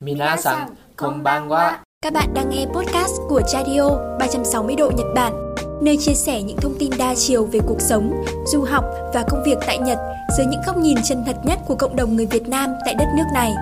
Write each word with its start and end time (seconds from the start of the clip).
Minasan, 0.00 0.68
konbanwa. 0.96 1.78
Các 2.02 2.12
bạn 2.12 2.34
đang 2.34 2.50
nghe 2.50 2.66
podcast 2.66 3.12
của 3.28 3.42
Chadio 3.52 4.16
360 4.18 4.76
độ 4.76 4.90
Nhật 4.96 5.06
Bản, 5.14 5.54
nơi 5.82 5.96
chia 6.00 6.14
sẻ 6.14 6.42
những 6.42 6.56
thông 6.56 6.74
tin 6.78 6.90
đa 6.98 7.14
chiều 7.14 7.44
về 7.44 7.60
cuộc 7.66 7.80
sống, 7.80 8.24
du 8.46 8.62
học 8.62 8.84
và 9.14 9.24
công 9.28 9.42
việc 9.46 9.58
tại 9.66 9.78
Nhật 9.78 9.98
dưới 10.36 10.46
những 10.46 10.60
góc 10.66 10.76
nhìn 10.76 10.96
chân 11.04 11.22
thật 11.26 11.36
nhất 11.44 11.58
của 11.66 11.74
cộng 11.74 11.96
đồng 11.96 12.16
người 12.16 12.26
Việt 12.26 12.48
Nam 12.48 12.70
tại 12.84 12.94
đất 12.94 13.06
nước 13.16 13.24
này. 13.34 13.52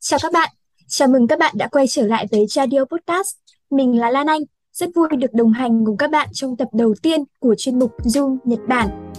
Chào 0.00 0.18
các 0.22 0.32
bạn, 0.32 0.50
chào 0.88 1.08
mừng 1.08 1.28
các 1.28 1.38
bạn 1.38 1.54
đã 1.58 1.68
quay 1.68 1.86
trở 1.86 2.06
lại 2.06 2.26
với 2.30 2.46
Chadio 2.48 2.84
Podcast. 2.84 3.36
Mình 3.70 4.00
là 4.00 4.10
Lan 4.10 4.26
Anh, 4.26 4.42
rất 4.72 4.90
vui 4.94 5.08
được 5.18 5.34
đồng 5.34 5.52
hành 5.52 5.84
cùng 5.86 5.96
các 5.96 6.10
bạn 6.10 6.28
trong 6.32 6.56
tập 6.56 6.68
đầu 6.72 6.94
tiên 7.02 7.24
của 7.40 7.54
chuyên 7.58 7.78
mục 7.78 8.02
Zoom 8.02 8.36
Nhật 8.44 8.60
Bản. 8.68 9.12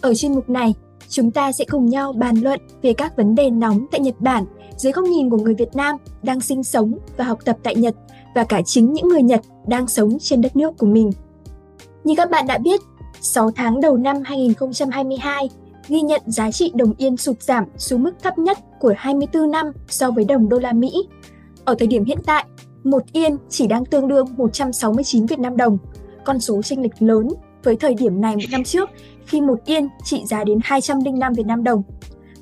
Ở 0.00 0.14
chuyên 0.14 0.34
mục 0.34 0.50
này, 0.50 0.74
chúng 1.08 1.30
ta 1.30 1.52
sẽ 1.52 1.64
cùng 1.64 1.86
nhau 1.86 2.12
bàn 2.12 2.36
luận 2.36 2.60
về 2.82 2.92
các 2.92 3.16
vấn 3.16 3.34
đề 3.34 3.50
nóng 3.50 3.86
tại 3.90 4.00
Nhật 4.00 4.20
Bản 4.20 4.44
dưới 4.76 4.92
góc 4.92 5.04
nhìn 5.04 5.30
của 5.30 5.38
người 5.38 5.54
Việt 5.54 5.74
Nam 5.74 5.96
đang 6.22 6.40
sinh 6.40 6.64
sống 6.64 6.98
và 7.16 7.24
học 7.24 7.38
tập 7.44 7.56
tại 7.62 7.76
Nhật 7.76 7.94
và 8.34 8.44
cả 8.44 8.62
chính 8.66 8.92
những 8.92 9.08
người 9.08 9.22
Nhật 9.22 9.40
đang 9.66 9.86
sống 9.86 10.18
trên 10.20 10.40
đất 10.40 10.56
nước 10.56 10.78
của 10.78 10.86
mình. 10.86 11.10
Như 12.04 12.14
các 12.16 12.30
bạn 12.30 12.46
đã 12.46 12.58
biết, 12.58 12.80
6 13.20 13.50
tháng 13.50 13.80
đầu 13.80 13.96
năm 13.96 14.16
2022 14.24 15.50
ghi 15.90 16.00
nhận 16.00 16.22
giá 16.26 16.50
trị 16.50 16.72
đồng 16.74 16.92
yên 16.98 17.16
sụt 17.16 17.42
giảm 17.42 17.64
xuống 17.76 18.02
mức 18.02 18.12
thấp 18.22 18.38
nhất 18.38 18.58
của 18.80 18.94
24 18.96 19.50
năm 19.50 19.72
so 19.88 20.10
với 20.10 20.24
đồng 20.24 20.48
đô 20.48 20.58
la 20.58 20.72
Mỹ. 20.72 21.08
Ở 21.64 21.74
thời 21.78 21.88
điểm 21.88 22.04
hiện 22.04 22.18
tại, 22.26 22.44
một 22.84 23.02
yên 23.12 23.36
chỉ 23.48 23.66
đang 23.66 23.84
tương 23.84 24.08
đương 24.08 24.26
169 24.36 25.26
Việt 25.26 25.38
Nam 25.38 25.56
đồng, 25.56 25.78
con 26.24 26.40
số 26.40 26.62
chênh 26.62 26.82
lệch 26.82 27.02
lớn 27.02 27.28
với 27.62 27.76
thời 27.76 27.94
điểm 27.94 28.20
này 28.20 28.36
một 28.36 28.42
năm 28.50 28.64
trước 28.64 28.90
khi 29.26 29.40
một 29.40 29.64
yên 29.64 29.88
trị 30.04 30.22
giá 30.26 30.44
đến 30.44 30.58
205 30.62 31.32
Việt 31.32 31.46
Nam 31.46 31.64
đồng. 31.64 31.82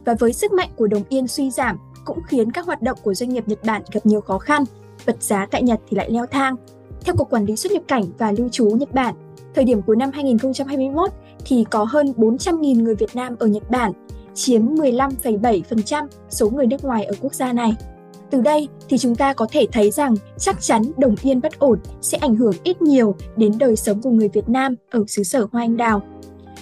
Và 0.05 0.14
với 0.19 0.33
sức 0.33 0.53
mạnh 0.53 0.70
của 0.77 0.86
đồng 0.86 1.03
yên 1.08 1.27
suy 1.27 1.51
giảm 1.51 1.77
cũng 2.05 2.23
khiến 2.23 2.53
các 2.53 2.67
hoạt 2.67 2.83
động 2.83 2.98
của 3.03 3.14
doanh 3.14 3.30
nghiệp 3.30 3.45
Nhật 3.47 3.64
Bản 3.64 3.83
gặp 3.92 4.06
nhiều 4.06 4.20
khó 4.20 4.39
khăn, 4.39 4.64
vật 5.06 5.23
giá 5.23 5.47
tại 5.51 5.62
Nhật 5.62 5.80
thì 5.89 5.97
lại 5.97 6.11
leo 6.11 6.27
thang. 6.27 6.56
Theo 7.01 7.14
Cục 7.17 7.30
Quản 7.30 7.45
lý 7.45 7.56
xuất 7.56 7.73
nhập 7.73 7.83
cảnh 7.89 8.05
và 8.19 8.33
lưu 8.33 8.48
trú 8.48 8.67
Nhật 8.67 8.95
Bản, 8.95 9.14
thời 9.55 9.64
điểm 9.64 9.83
cuối 9.83 9.97
năm 9.97 10.11
2021 10.12 11.11
thì 11.49 11.65
có 11.71 11.85
hơn 11.85 12.13
400.000 12.17 12.83
người 12.83 12.95
Việt 12.95 13.17
Nam 13.17 13.37
ở 13.39 13.47
Nhật 13.47 13.71
Bản, 13.71 13.93
chiếm 14.35 14.67
15,7% 14.67 16.07
số 16.31 16.51
người 16.51 16.67
nước 16.67 16.85
ngoài 16.85 17.05
ở 17.05 17.15
quốc 17.21 17.35
gia 17.35 17.53
này. 17.53 17.73
Từ 18.31 18.41
đây 18.41 18.69
thì 18.89 18.99
chúng 18.99 19.15
ta 19.15 19.33
có 19.33 19.47
thể 19.51 19.67
thấy 19.73 19.91
rằng 19.91 20.15
chắc 20.39 20.61
chắn 20.61 20.83
đồng 20.97 21.15
yên 21.23 21.41
bất 21.41 21.59
ổn 21.59 21.79
sẽ 22.01 22.19
ảnh 22.19 22.37
hưởng 22.37 22.55
ít 22.65 22.83
nhiều 22.83 23.15
đến 23.37 23.53
đời 23.59 23.77
sống 23.77 24.03
của 24.03 24.11
người 24.11 24.29
Việt 24.29 24.49
Nam 24.49 24.75
ở 24.91 25.05
xứ 25.09 25.23
sở 25.23 25.47
Hoa 25.53 25.63
Anh 25.63 25.77
Đào. 25.77 26.03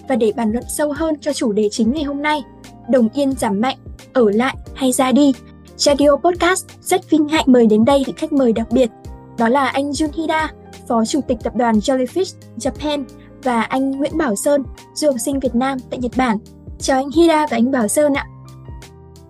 Và 0.08 0.16
để 0.16 0.32
bàn 0.36 0.52
luận 0.52 0.64
sâu 0.76 0.92
hơn 0.92 1.14
cho 1.20 1.32
chủ 1.32 1.52
đề 1.52 1.68
chính 1.70 1.92
ngày 1.92 2.04
hôm 2.04 2.22
nay, 2.22 2.42
đồng 2.90 3.08
yên 3.14 3.32
giảm 3.32 3.60
mạnh, 3.60 3.76
ở 4.12 4.30
lại 4.30 4.56
hay 4.74 4.92
ra 4.92 5.12
đi, 5.12 5.32
Radio 5.76 6.16
Podcast 6.16 6.66
rất 6.82 7.10
vinh 7.10 7.28
hạnh 7.28 7.44
mời 7.48 7.66
đến 7.66 7.84
đây 7.84 8.02
vị 8.06 8.12
khách 8.16 8.32
mời 8.32 8.52
đặc 8.52 8.66
biệt. 8.70 8.90
Đó 9.38 9.48
là 9.48 9.68
anh 9.68 9.90
Jun 9.90 10.08
Hida, 10.14 10.52
Phó 10.88 11.04
Chủ 11.04 11.20
tịch 11.28 11.38
Tập 11.42 11.56
đoàn 11.56 11.74
Jellyfish 11.78 12.34
Japan 12.58 13.04
và 13.46 13.62
anh 13.62 13.90
Nguyễn 13.90 14.18
Bảo 14.18 14.36
Sơn, 14.36 14.62
du 14.94 15.08
học 15.08 15.16
sinh 15.24 15.40
Việt 15.40 15.54
Nam 15.54 15.78
tại 15.90 15.98
Nhật 15.98 16.12
Bản. 16.16 16.38
Chào 16.78 16.96
anh 16.96 17.10
Hida 17.10 17.46
và 17.50 17.56
anh 17.56 17.70
Bảo 17.70 17.88
Sơn 17.88 18.14
ạ. 18.14 18.26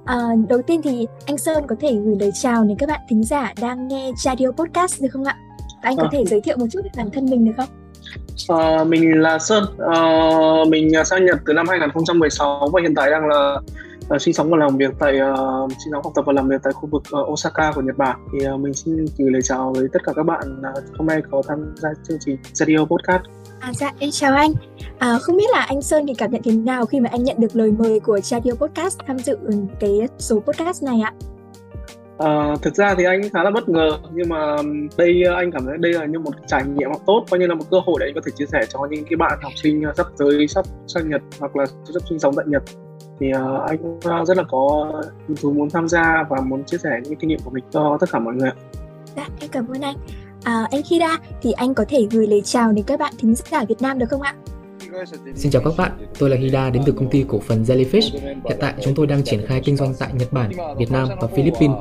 À, 0.05 0.17
đầu 0.49 0.63
tiên 0.63 0.83
thì 0.83 1.07
anh 1.27 1.39
Sơn 1.39 1.65
có 1.67 1.77
thể 1.81 1.93
gửi 2.05 2.17
lời 2.21 2.31
chào 2.43 2.65
đến 2.65 2.77
các 2.79 2.89
bạn 2.89 3.01
thính 3.09 3.25
giả 3.25 3.53
đang 3.61 3.89
nghe 3.89 4.11
Radio 4.25 4.51
Podcast 4.51 5.03
được 5.03 5.09
không 5.13 5.25
ạ? 5.25 5.37
Và 5.83 5.91
anh 5.91 5.97
có 5.97 6.03
à. 6.03 6.09
thể 6.13 6.25
giới 6.25 6.41
thiệu 6.41 6.57
một 6.57 6.67
chút 6.73 6.81
về 6.85 6.91
bản 6.97 7.11
thân 7.11 7.27
mình 7.31 7.45
được 7.45 7.53
không? 7.57 7.69
À, 8.49 8.85
mình 8.85 9.21
là 9.21 9.39
Sơn, 9.39 9.65
à, 9.93 10.01
mình 10.69 10.93
sang 11.05 11.27
Nhật 11.27 11.39
từ 11.47 11.53
năm 11.53 11.69
2016 11.69 12.69
và 12.73 12.81
hiện 12.83 12.95
tại 12.95 13.11
đang 13.11 13.29
là 13.29 13.61
uh, 14.15 14.23
sinh 14.23 14.35
sống 14.35 14.51
và 14.51 14.57
làm 14.57 14.77
việc 14.77 14.95
tại 14.99 15.21
uh, 15.21 15.71
sinh 15.71 15.93
sống 15.93 16.03
học 16.05 16.13
tập 16.17 16.25
và 16.27 16.33
làm 16.33 16.49
việc 16.49 16.61
tại 16.63 16.73
khu 16.73 16.89
vực 16.93 17.03
uh, 17.21 17.29
Osaka 17.33 17.73
của 17.73 17.83
Nhật 17.83 17.97
Bản 17.97 18.17
thì 18.33 18.49
uh, 18.49 18.61
mình 18.61 18.75
xin 18.75 19.05
gửi 19.19 19.31
lời 19.31 19.43
chào 19.43 19.73
với 19.77 19.89
tất 19.93 19.99
cả 20.05 20.13
các 20.17 20.23
bạn 20.23 20.61
uh, 20.61 20.97
hôm 20.99 21.07
nay 21.07 21.23
có 21.31 21.43
tham 21.49 21.75
gia 21.77 21.89
chương 22.09 22.19
trình 22.21 22.37
Radio 22.53 22.85
Podcast. 22.85 23.36
À 23.61 23.73
dạ, 23.73 23.93
em 23.99 24.11
chào 24.11 24.35
anh. 24.35 24.53
À, 24.99 25.19
không 25.19 25.37
biết 25.37 25.51
là 25.53 25.61
anh 25.61 25.83
Sơn 25.83 26.05
thì 26.07 26.15
cảm 26.15 26.31
nhận 26.31 26.43
thế 26.43 26.53
nào 26.53 26.87
khi 26.87 27.01
mà 27.01 27.09
anh 27.13 27.25
nhận 27.25 27.37
được 27.41 27.57
lời 27.57 27.73
mời 27.79 28.01
của 28.01 28.21
Radio 28.21 28.53
Podcast 28.53 28.99
tham 29.07 29.19
dự 29.19 29.37
cái 29.81 30.09
số 30.19 30.41
podcast 30.41 30.83
này 30.83 31.01
ạ? 31.01 31.13
À, 32.19 32.55
thực 32.63 32.75
ra 32.75 32.95
thì 32.99 33.05
anh 33.05 33.21
khá 33.33 33.43
là 33.43 33.51
bất 33.51 33.69
ngờ 33.69 33.99
nhưng 34.13 34.29
mà 34.29 34.57
đây 34.97 35.23
anh 35.37 35.51
cảm 35.53 35.65
thấy 35.67 35.77
đây 35.79 35.93
là 35.93 36.07
như 36.07 36.19
một 36.19 36.31
trải 36.47 36.65
nghiệm 36.65 36.91
học 36.91 37.01
tốt 37.07 37.25
coi 37.31 37.41
như 37.41 37.47
là 37.47 37.55
một 37.55 37.65
cơ 37.71 37.77
hội 37.87 37.97
để 38.01 38.07
anh 38.07 38.15
có 38.15 38.21
thể 38.27 38.33
chia 38.37 38.47
sẻ 38.47 38.61
cho 38.69 38.81
những 38.91 39.05
cái 39.05 39.17
bạn 39.17 39.39
học 39.43 39.53
sinh 39.63 39.83
sắp 39.97 40.07
tới 40.19 40.49
sắp 40.49 40.65
sang 40.87 41.11
Nhật 41.11 41.23
hoặc 41.41 41.57
là 41.57 41.67
sắp 41.67 42.03
sinh 42.09 42.19
sống 42.19 42.35
tại 42.37 42.45
Nhật 42.49 42.63
thì 43.21 43.27
uh, 43.31 43.69
anh 43.69 43.79
cũng 43.79 44.25
rất 44.27 44.37
là 44.37 44.43
có 44.49 44.93
hứng 45.29 45.37
thú 45.37 45.53
muốn 45.53 45.71
tham 45.71 45.89
gia 45.89 46.25
và 46.29 46.41
muốn 46.41 46.65
chia 46.65 46.79
sẻ 46.79 46.91
những 47.03 47.17
kinh 47.17 47.29
nghiệm 47.29 47.39
của 47.45 47.51
mình 47.51 47.65
cho 47.71 47.97
tất 48.01 48.11
cả 48.13 48.19
mọi 48.19 48.35
người. 48.35 48.51
Dạ, 49.17 49.29
em 49.41 49.51
cảm 49.51 49.69
ơn 49.69 49.81
anh. 49.81 49.97
À, 50.45 50.69
anh 50.71 50.83
Kira 50.83 51.19
thì 51.43 51.53
anh 51.53 51.75
có 51.75 51.85
thể 51.89 52.07
gửi 52.11 52.27
lời 52.27 52.43
chào 52.45 52.73
đến 52.73 52.85
các 52.85 53.01
bạn 53.01 53.13
thính 53.19 53.35
giả 53.35 53.65
Việt 53.65 53.83
Nam 53.83 53.99
được 53.99 54.07
không 54.11 54.23
ạ? 54.23 54.35
Xin 55.35 55.53
chào 55.53 55.63
các 55.65 55.73
bạn, 55.79 55.93
tôi 56.19 56.31
là 56.31 56.37
Hida 56.37 56.71
đến 56.71 56.83
từ 56.87 56.93
công 56.93 57.11
ty 57.11 57.25
cổ 57.29 57.41
phần 57.41 57.63
Jellyfish. 57.63 58.19
Hiện 58.23 58.59
tại 58.61 58.75
chúng 58.83 58.95
tôi 58.95 59.07
đang 59.07 59.25
triển 59.25 59.47
khai 59.47 59.61
kinh 59.65 59.77
doanh 59.77 59.95
tại 59.99 60.11
Nhật 60.19 60.33
Bản, 60.33 60.51
Việt 60.79 60.91
Nam 60.91 61.09
và 61.21 61.29
Philippines. 61.29 61.77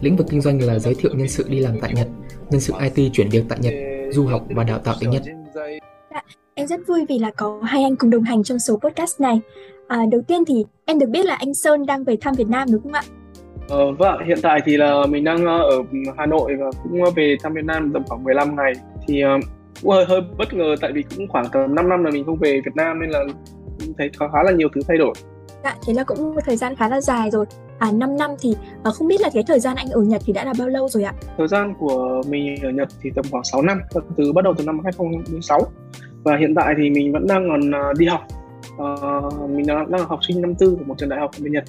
Lĩnh 0.00 0.16
vực 0.16 0.26
kinh 0.30 0.40
doanh 0.40 0.62
là 0.62 0.78
giới 0.78 0.94
thiệu 0.94 1.10
nhân 1.14 1.28
sự 1.28 1.44
đi 1.48 1.60
làm 1.60 1.80
tại 1.80 1.92
Nhật, 1.94 2.08
nhân 2.50 2.60
sự 2.60 2.72
IT 2.94 3.12
chuyển 3.12 3.28
việc 3.28 3.44
tại 3.48 3.58
Nhật, 3.62 3.74
du 4.12 4.26
học 4.26 4.42
và 4.50 4.64
đào 4.64 4.78
tạo 4.78 4.94
tiếng 5.00 5.10
Nhật. 5.10 5.22
Dạ, 6.10 6.22
em 6.54 6.66
rất 6.66 6.80
vui 6.86 7.04
vì 7.08 7.18
là 7.18 7.30
có 7.36 7.60
hai 7.62 7.82
anh 7.82 7.96
cùng 7.96 8.10
đồng 8.10 8.22
hành 8.22 8.42
trong 8.42 8.58
số 8.58 8.76
podcast 8.76 9.20
này. 9.20 9.40
À, 9.88 9.98
đầu 10.10 10.20
tiên 10.28 10.44
thì 10.44 10.64
em 10.84 10.98
được 10.98 11.08
biết 11.08 11.26
là 11.26 11.34
anh 11.34 11.54
Sơn 11.54 11.86
đang 11.86 12.04
về 12.04 12.16
thăm 12.20 12.34
Việt 12.34 12.48
Nam 12.48 12.68
đúng 12.72 12.82
không 12.82 12.92
ạ? 12.92 13.02
Ờ, 13.68 13.92
vâng, 13.92 14.24
hiện 14.26 14.38
tại 14.42 14.60
thì 14.64 14.76
là 14.76 15.06
mình 15.08 15.24
đang 15.24 15.46
ờ, 15.46 15.58
ở 15.58 15.82
Hà 16.16 16.26
Nội 16.26 16.56
và 16.60 16.66
cũng 16.82 17.00
về 17.16 17.36
thăm 17.42 17.52
Việt 17.54 17.64
Nam 17.64 17.90
tầm 17.92 18.04
khoảng 18.06 18.24
15 18.24 18.56
ngày. 18.56 18.72
Thì 19.06 19.24
uh, 19.24 19.44
cũng 19.82 19.90
hơi 19.90 20.04
hơi 20.04 20.20
bất 20.38 20.54
ngờ 20.54 20.74
tại 20.80 20.92
vì 20.92 21.04
cũng 21.16 21.28
khoảng 21.28 21.46
tầm 21.52 21.74
5 21.74 21.88
năm 21.88 22.04
là 22.04 22.10
mình 22.10 22.24
không 22.24 22.36
về 22.36 22.60
Việt 22.64 22.76
Nam 22.76 23.00
nên 23.00 23.10
là 23.10 23.24
thấy 23.98 24.10
khá 24.18 24.42
là 24.44 24.52
nhiều 24.52 24.68
thứ 24.74 24.80
thay 24.88 24.98
đổi. 24.98 25.14
Dạ, 25.64 25.76
thế 25.86 25.92
là 25.92 26.04
cũng 26.04 26.34
một 26.34 26.40
thời 26.44 26.56
gian 26.56 26.74
khá 26.76 26.88
là 26.88 27.00
dài 27.00 27.30
rồi. 27.30 27.46
À 27.78 27.92
5 27.92 28.16
năm 28.16 28.30
thì 28.40 28.54
uh, 28.88 28.94
không 28.94 29.08
biết 29.08 29.20
là 29.20 29.30
cái 29.34 29.42
thời 29.46 29.60
gian 29.60 29.76
anh 29.76 29.88
ở 29.88 30.00
Nhật 30.00 30.22
thì 30.24 30.32
đã 30.32 30.44
là 30.44 30.52
bao 30.58 30.68
lâu 30.68 30.88
rồi 30.88 31.04
ạ? 31.04 31.12
Thời 31.38 31.48
gian 31.48 31.74
của 31.78 32.22
mình 32.28 32.56
ở 32.62 32.70
Nhật 32.70 32.88
thì 33.02 33.10
tầm 33.14 33.24
khoảng 33.30 33.44
6 33.44 33.62
năm, 33.62 33.80
từ 34.16 34.32
bắt 34.32 34.44
đầu 34.44 34.54
từ 34.58 34.64
năm 34.64 34.80
2006 34.84 35.60
và 36.22 36.36
hiện 36.36 36.54
tại 36.54 36.74
thì 36.78 36.90
mình 36.90 37.12
vẫn 37.12 37.26
đang 37.26 37.48
còn 37.48 37.60
đi 37.98 38.06
học. 38.06 38.26
Uh, 38.74 39.50
mình 39.50 39.66
đang, 39.66 39.90
đang 39.90 40.00
là 40.00 40.06
học 40.06 40.20
sinh 40.28 40.40
năm 40.40 40.54
tư 40.54 40.76
của 40.78 40.84
một 40.84 40.94
trường 40.98 41.08
đại 41.08 41.20
học 41.20 41.30
ở 41.38 41.40
bên 41.42 41.52
Nhật. 41.52 41.64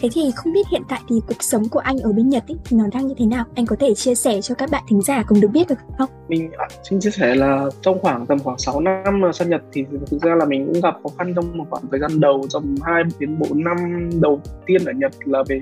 Thế 0.00 0.08
thì 0.12 0.30
không 0.36 0.52
biết 0.52 0.68
hiện 0.70 0.82
tại 0.88 1.00
thì 1.08 1.16
cuộc 1.26 1.42
sống 1.42 1.68
của 1.68 1.78
anh 1.78 1.98
ở 1.98 2.12
bên 2.12 2.28
Nhật 2.28 2.44
ấy, 2.48 2.56
thì 2.64 2.76
nó 2.76 2.84
đang 2.92 3.06
như 3.06 3.14
thế 3.18 3.26
nào? 3.26 3.44
Anh 3.54 3.66
có 3.66 3.76
thể 3.80 3.94
chia 3.94 4.14
sẻ 4.14 4.40
cho 4.40 4.54
các 4.54 4.70
bạn 4.70 4.82
thính 4.88 5.02
giả 5.02 5.24
cùng 5.28 5.40
được 5.40 5.48
biết 5.48 5.68
được 5.68 5.78
không? 5.98 6.10
Mình 6.28 6.50
à, 6.56 6.66
xin 6.82 7.00
chia 7.00 7.10
sẻ 7.10 7.34
là 7.34 7.66
trong 7.80 7.98
khoảng 7.98 8.26
tầm 8.26 8.38
khoảng 8.38 8.58
6 8.58 8.80
năm 8.80 9.20
sang 9.32 9.50
Nhật 9.50 9.62
thì 9.72 9.84
thực 10.10 10.22
ra 10.22 10.34
là 10.34 10.44
mình 10.44 10.66
cũng 10.66 10.80
gặp 10.80 10.94
khó 11.02 11.10
khăn 11.18 11.32
trong 11.36 11.58
một 11.58 11.64
khoảng 11.70 11.84
thời 11.90 12.00
gian 12.00 12.20
đầu 12.20 12.46
trong 12.48 12.74
2 12.82 13.02
đến 13.18 13.38
4 13.38 13.64
năm 13.64 13.76
đầu 14.20 14.40
tiên 14.66 14.84
ở 14.84 14.92
Nhật 14.92 15.12
là 15.24 15.42
về 15.48 15.60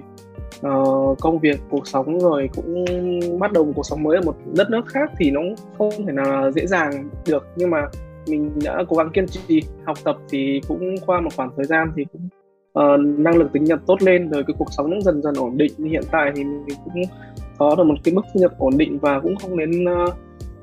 uh, 0.66 1.18
công 1.20 1.38
việc, 1.38 1.60
cuộc 1.70 1.86
sống 1.86 2.18
rồi 2.20 2.50
cũng 2.56 2.84
bắt 3.38 3.52
đầu 3.52 3.64
một 3.64 3.72
cuộc 3.76 3.86
sống 3.86 4.02
mới 4.02 4.16
ở 4.16 4.22
một 4.24 4.36
đất 4.56 4.70
nước 4.70 4.82
khác 4.86 5.10
thì 5.18 5.30
nó 5.30 5.40
không 5.78 6.06
thể 6.06 6.12
nào 6.12 6.52
dễ 6.52 6.66
dàng 6.66 7.08
được 7.26 7.46
nhưng 7.56 7.70
mà 7.70 7.78
mình 8.26 8.50
đã 8.64 8.84
cố 8.88 8.96
gắng 8.96 9.10
kiên 9.10 9.26
trì 9.26 9.62
học 9.86 9.98
tập 10.04 10.16
thì 10.30 10.60
cũng 10.68 10.94
qua 11.06 11.20
một 11.20 11.30
khoảng 11.36 11.50
thời 11.56 11.66
gian 11.66 11.92
thì 11.96 12.04
cũng 12.12 12.28
uh, 12.78 13.00
năng 13.00 13.36
lực 13.36 13.52
tính 13.52 13.64
nhật 13.64 13.80
tốt 13.86 14.02
lên 14.02 14.30
rồi 14.30 14.44
cái 14.46 14.54
cuộc 14.58 14.68
sống 14.70 14.90
cũng 14.90 15.02
dần 15.02 15.22
dần 15.22 15.34
ổn 15.34 15.56
định 15.56 15.72
hiện 15.78 16.02
tại 16.10 16.32
thì 16.36 16.44
mình 16.44 16.76
cũng 16.84 17.02
có 17.58 17.74
được 17.76 17.84
một 17.84 17.94
cái 18.04 18.14
mức 18.14 18.22
thu 18.34 18.40
nhập 18.40 18.52
ổn 18.58 18.72
định 18.76 18.98
và 18.98 19.20
cũng 19.20 19.36
không 19.36 19.58
đến 19.58 19.84
uh, 19.84 20.14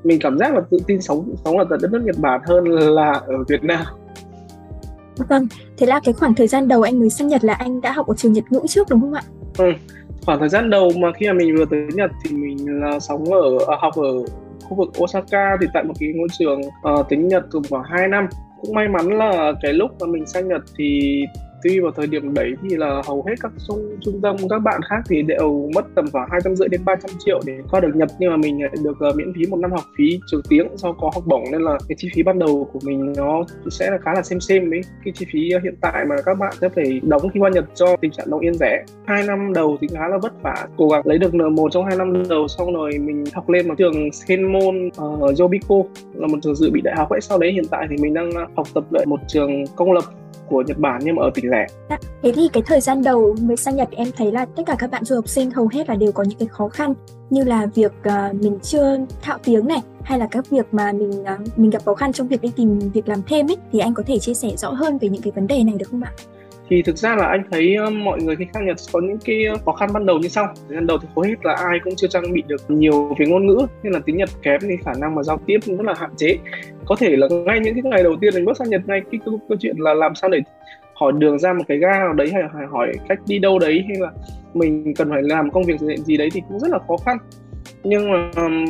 mình 0.03 0.19
cảm 0.21 0.37
giác 0.37 0.53
là 0.53 0.61
tự 0.71 0.77
tin 0.87 1.01
sống 1.01 1.35
sống 1.45 1.57
ở 1.57 1.65
đất 1.69 1.91
nước 1.91 2.01
Nhật 2.03 2.15
Bản 2.19 2.41
hơn 2.47 2.63
là 2.69 3.11
ở 3.11 3.43
Việt 3.47 3.63
Nam. 3.63 3.85
Vâng, 5.29 5.47
thế 5.77 5.87
là 5.87 5.99
cái 6.03 6.13
khoảng 6.13 6.35
thời 6.35 6.47
gian 6.47 6.67
đầu 6.67 6.81
anh 6.81 6.99
mới 6.99 7.09
sang 7.09 7.27
Nhật 7.27 7.43
là 7.43 7.53
anh 7.53 7.81
đã 7.81 7.91
học 7.91 8.07
ở 8.07 8.13
trường 8.17 8.33
Nhật 8.33 8.43
ngữ 8.49 8.59
trước 8.67 8.87
đúng 8.89 9.01
không 9.01 9.13
ạ? 9.13 9.21
Ừ, 9.57 9.71
khoảng 10.25 10.39
thời 10.39 10.49
gian 10.49 10.69
đầu 10.69 10.91
mà 10.97 11.11
khi 11.19 11.27
mà 11.27 11.33
mình 11.33 11.55
vừa 11.57 11.65
tới 11.65 11.79
Nhật 11.93 12.11
thì 12.23 12.37
mình 12.37 12.81
là 12.81 12.99
sống 12.99 13.25
ở 13.25 13.57
à, 13.67 13.75
học 13.79 13.93
ở 13.95 14.23
khu 14.63 14.75
vực 14.77 15.03
Osaka 15.03 15.57
thì 15.61 15.67
tại 15.73 15.83
một 15.83 15.93
cái 15.99 16.09
ngôi 16.15 16.27
trường 16.39 16.61
uh, 16.61 17.05
tiếng 17.09 17.27
Nhật 17.27 17.43
từ 17.51 17.59
khoảng 17.69 17.83
2 17.83 18.07
năm 18.07 18.27
cũng 18.61 18.75
may 18.75 18.87
mắn 18.87 19.07
là 19.07 19.53
cái 19.61 19.73
lúc 19.73 19.91
mà 19.99 20.07
mình 20.07 20.25
sang 20.25 20.47
Nhật 20.47 20.61
thì 20.77 21.21
tuy 21.63 21.79
vào 21.79 21.91
thời 21.91 22.07
điểm 22.07 22.33
đấy 22.33 22.53
thì 22.61 22.75
là 22.75 23.01
hầu 23.07 23.25
hết 23.27 23.35
các 23.39 23.51
trung, 23.67 23.97
trung 24.01 24.21
tâm 24.21 24.35
các 24.49 24.59
bạn 24.59 24.81
khác 24.89 25.01
thì 25.09 25.21
đều 25.21 25.69
mất 25.75 25.85
tầm 25.95 26.05
khoảng 26.11 26.29
hai 26.31 26.41
trăm 26.43 26.55
rưỡi 26.55 26.67
đến 26.67 26.81
300 26.85 27.11
triệu 27.25 27.39
để 27.45 27.53
qua 27.71 27.79
được 27.79 27.95
nhập 27.95 28.09
nhưng 28.19 28.31
mà 28.31 28.37
mình 28.37 28.59
được 28.83 28.97
uh, 29.09 29.15
miễn 29.15 29.33
phí 29.33 29.45
một 29.45 29.57
năm 29.57 29.71
học 29.71 29.85
phí 29.97 30.19
trường 30.27 30.41
tiếng 30.49 30.67
do 30.75 30.91
có 30.91 31.11
học 31.13 31.23
bổng 31.25 31.43
nên 31.51 31.61
là 31.61 31.77
cái 31.87 31.95
chi 31.97 32.09
phí 32.15 32.23
ban 32.23 32.39
đầu 32.39 32.69
của 32.73 32.79
mình 32.83 33.13
nó 33.17 33.43
sẽ 33.71 33.91
là 33.91 33.97
khá 33.97 34.13
là 34.13 34.21
xem 34.21 34.39
xem 34.39 34.71
đấy 34.71 34.81
cái 35.05 35.13
chi 35.17 35.25
phí 35.31 35.49
ờ, 35.51 35.59
hiện 35.63 35.75
tại 35.81 36.05
mà 36.05 36.15
các 36.25 36.33
bạn 36.39 36.53
sẽ 36.61 36.69
phải 36.69 37.01
đóng 37.03 37.29
khi 37.33 37.39
qua 37.39 37.49
Nhật 37.49 37.65
do 37.73 37.95
tình 38.01 38.11
trạng 38.11 38.29
đồng 38.29 38.39
yên 38.39 38.53
rẻ. 38.53 38.83
Hai 39.05 39.23
năm 39.23 39.53
đầu 39.53 39.77
thì 39.81 39.87
khá 39.93 40.07
là 40.07 40.17
vất 40.17 40.41
vả 40.41 40.67
cố 40.77 40.87
gắng 40.87 41.01
lấy 41.05 41.17
được 41.17 41.33
N1 41.33 41.69
trong 41.69 41.85
hai 41.85 41.97
năm 41.97 42.23
đầu 42.29 42.47
xong 42.47 42.73
rồi 42.73 42.91
mình 42.97 43.23
học 43.33 43.49
lên 43.49 43.67
một 43.67 43.73
trường 43.77 44.11
Senmon 44.11 44.89
ở 44.97 45.17
ờ, 45.21 45.27
uh, 45.31 45.39
Yobiko 45.39 45.75
là 46.13 46.27
một 46.27 46.37
trường 46.41 46.55
dự 46.55 46.71
bị 46.71 46.81
đại 46.81 46.95
học. 46.97 47.09
Ấy 47.09 47.21
sau 47.21 47.39
đấy 47.39 47.51
hiện 47.51 47.65
tại 47.71 47.87
thì 47.89 47.95
mình 48.01 48.13
đang 48.13 48.31
học 48.55 48.67
tập 48.73 48.83
lại 48.91 49.05
một 49.05 49.19
trường 49.27 49.63
công 49.75 49.91
lập 49.91 50.03
của 50.51 50.63
Nhật 50.67 50.77
Bản 50.77 51.01
nhưng 51.03 51.15
mà 51.15 51.23
ở 51.23 51.31
tỉnh 51.33 51.49
lẻ. 51.51 51.67
Dạ, 51.89 51.97
thế 52.23 52.31
thì 52.35 52.49
cái 52.53 52.63
thời 52.65 52.81
gian 52.81 53.03
đầu 53.03 53.35
mới 53.41 53.57
sang 53.57 53.75
Nhật 53.75 53.89
em 53.91 54.07
thấy 54.17 54.31
là 54.31 54.45
tất 54.45 54.63
cả 54.65 54.75
các 54.79 54.91
bạn 54.91 55.03
du 55.03 55.15
học 55.15 55.27
sinh 55.27 55.51
hầu 55.51 55.69
hết 55.73 55.89
là 55.89 55.95
đều 55.95 56.11
có 56.11 56.23
những 56.23 56.39
cái 56.39 56.47
khó 56.47 56.69
khăn 56.69 56.93
như 57.29 57.43
là 57.43 57.65
việc 57.75 57.91
uh, 58.07 58.35
mình 58.35 58.59
chưa 58.61 58.97
thạo 59.21 59.37
tiếng 59.43 59.67
này 59.67 59.79
hay 60.03 60.19
là 60.19 60.27
các 60.31 60.49
việc 60.49 60.65
mà 60.71 60.91
mình 60.91 61.11
uh, 61.11 61.57
mình 61.57 61.69
gặp 61.69 61.81
khó 61.85 61.93
khăn 61.93 62.13
trong 62.13 62.27
việc 62.27 62.41
đi 62.41 62.51
tìm 62.55 62.79
việc 62.79 63.07
làm 63.07 63.21
thêm 63.27 63.47
ấy 63.49 63.57
thì 63.71 63.79
anh 63.79 63.93
có 63.93 64.03
thể 64.07 64.19
chia 64.19 64.33
sẻ 64.33 64.49
rõ 64.57 64.69
hơn 64.69 64.97
về 64.97 65.09
những 65.09 65.21
cái 65.21 65.31
vấn 65.35 65.47
đề 65.47 65.63
này 65.63 65.75
được 65.77 65.85
không 65.91 66.03
ạ? 66.03 66.11
thì 66.71 66.81
thực 66.81 66.97
ra 66.97 67.15
là 67.15 67.27
anh 67.27 67.43
thấy 67.51 67.75
mọi 68.03 68.21
người 68.21 68.35
khi 68.35 68.45
sang 68.53 68.65
Nhật 68.65 68.77
có 68.93 69.01
những 69.01 69.17
cái 69.25 69.45
khó 69.65 69.71
khăn 69.71 69.89
ban 69.93 70.05
đầu 70.05 70.19
như 70.19 70.27
sau 70.27 70.53
gian 70.67 70.87
đầu 70.87 70.97
thì 71.01 71.07
hầu 71.15 71.23
hết 71.23 71.35
là 71.43 71.53
ai 71.53 71.79
cũng 71.83 71.95
chưa 71.95 72.07
trang 72.07 72.33
bị 72.33 72.43
được 72.47 72.61
nhiều 72.67 73.15
về 73.19 73.25
ngôn 73.25 73.47
ngữ 73.47 73.57
nên 73.83 73.93
là 73.93 73.99
tiếng 74.05 74.17
Nhật 74.17 74.29
kém 74.43 74.59
thì 74.61 74.75
khả 74.85 74.91
năng 74.99 75.15
mà 75.15 75.23
giao 75.23 75.39
tiếp 75.45 75.59
cũng 75.65 75.77
rất 75.77 75.85
là 75.85 75.93
hạn 75.97 76.09
chế 76.17 76.37
có 76.85 76.95
thể 76.99 77.15
là 77.15 77.27
ngay 77.45 77.59
những 77.59 77.73
cái 77.73 77.91
ngày 77.91 78.03
đầu 78.03 78.15
tiên 78.21 78.33
mình 78.35 78.45
bước 78.45 78.57
sang 78.57 78.69
Nhật 78.69 78.81
ngay 78.87 79.01
cái 79.11 79.19
câu, 79.25 79.39
câu 79.49 79.57
chuyện 79.61 79.75
là 79.79 79.93
làm 79.93 80.15
sao 80.15 80.29
để 80.29 80.39
hỏi 81.01 81.11
đường 81.17 81.39
ra 81.39 81.53
một 81.53 81.63
cái 81.67 81.77
ga 81.77 81.99
nào 81.99 82.13
đấy 82.13 82.29
hay, 82.33 82.43
hay 82.53 82.65
hỏi 82.67 82.91
cách 83.09 83.19
đi 83.27 83.39
đâu 83.39 83.59
đấy 83.59 83.83
hay 83.87 83.97
là 83.99 84.11
mình 84.53 84.93
cần 84.97 85.09
phải 85.09 85.21
làm 85.23 85.51
công 85.51 85.63
việc 85.63 85.79
gì 85.79 86.17
đấy 86.17 86.29
thì 86.33 86.41
cũng 86.49 86.59
rất 86.59 86.71
là 86.71 86.79
khó 86.87 86.97
khăn. 87.05 87.17
Nhưng 87.83 88.11
mà 88.11 88.31
um, 88.35 88.65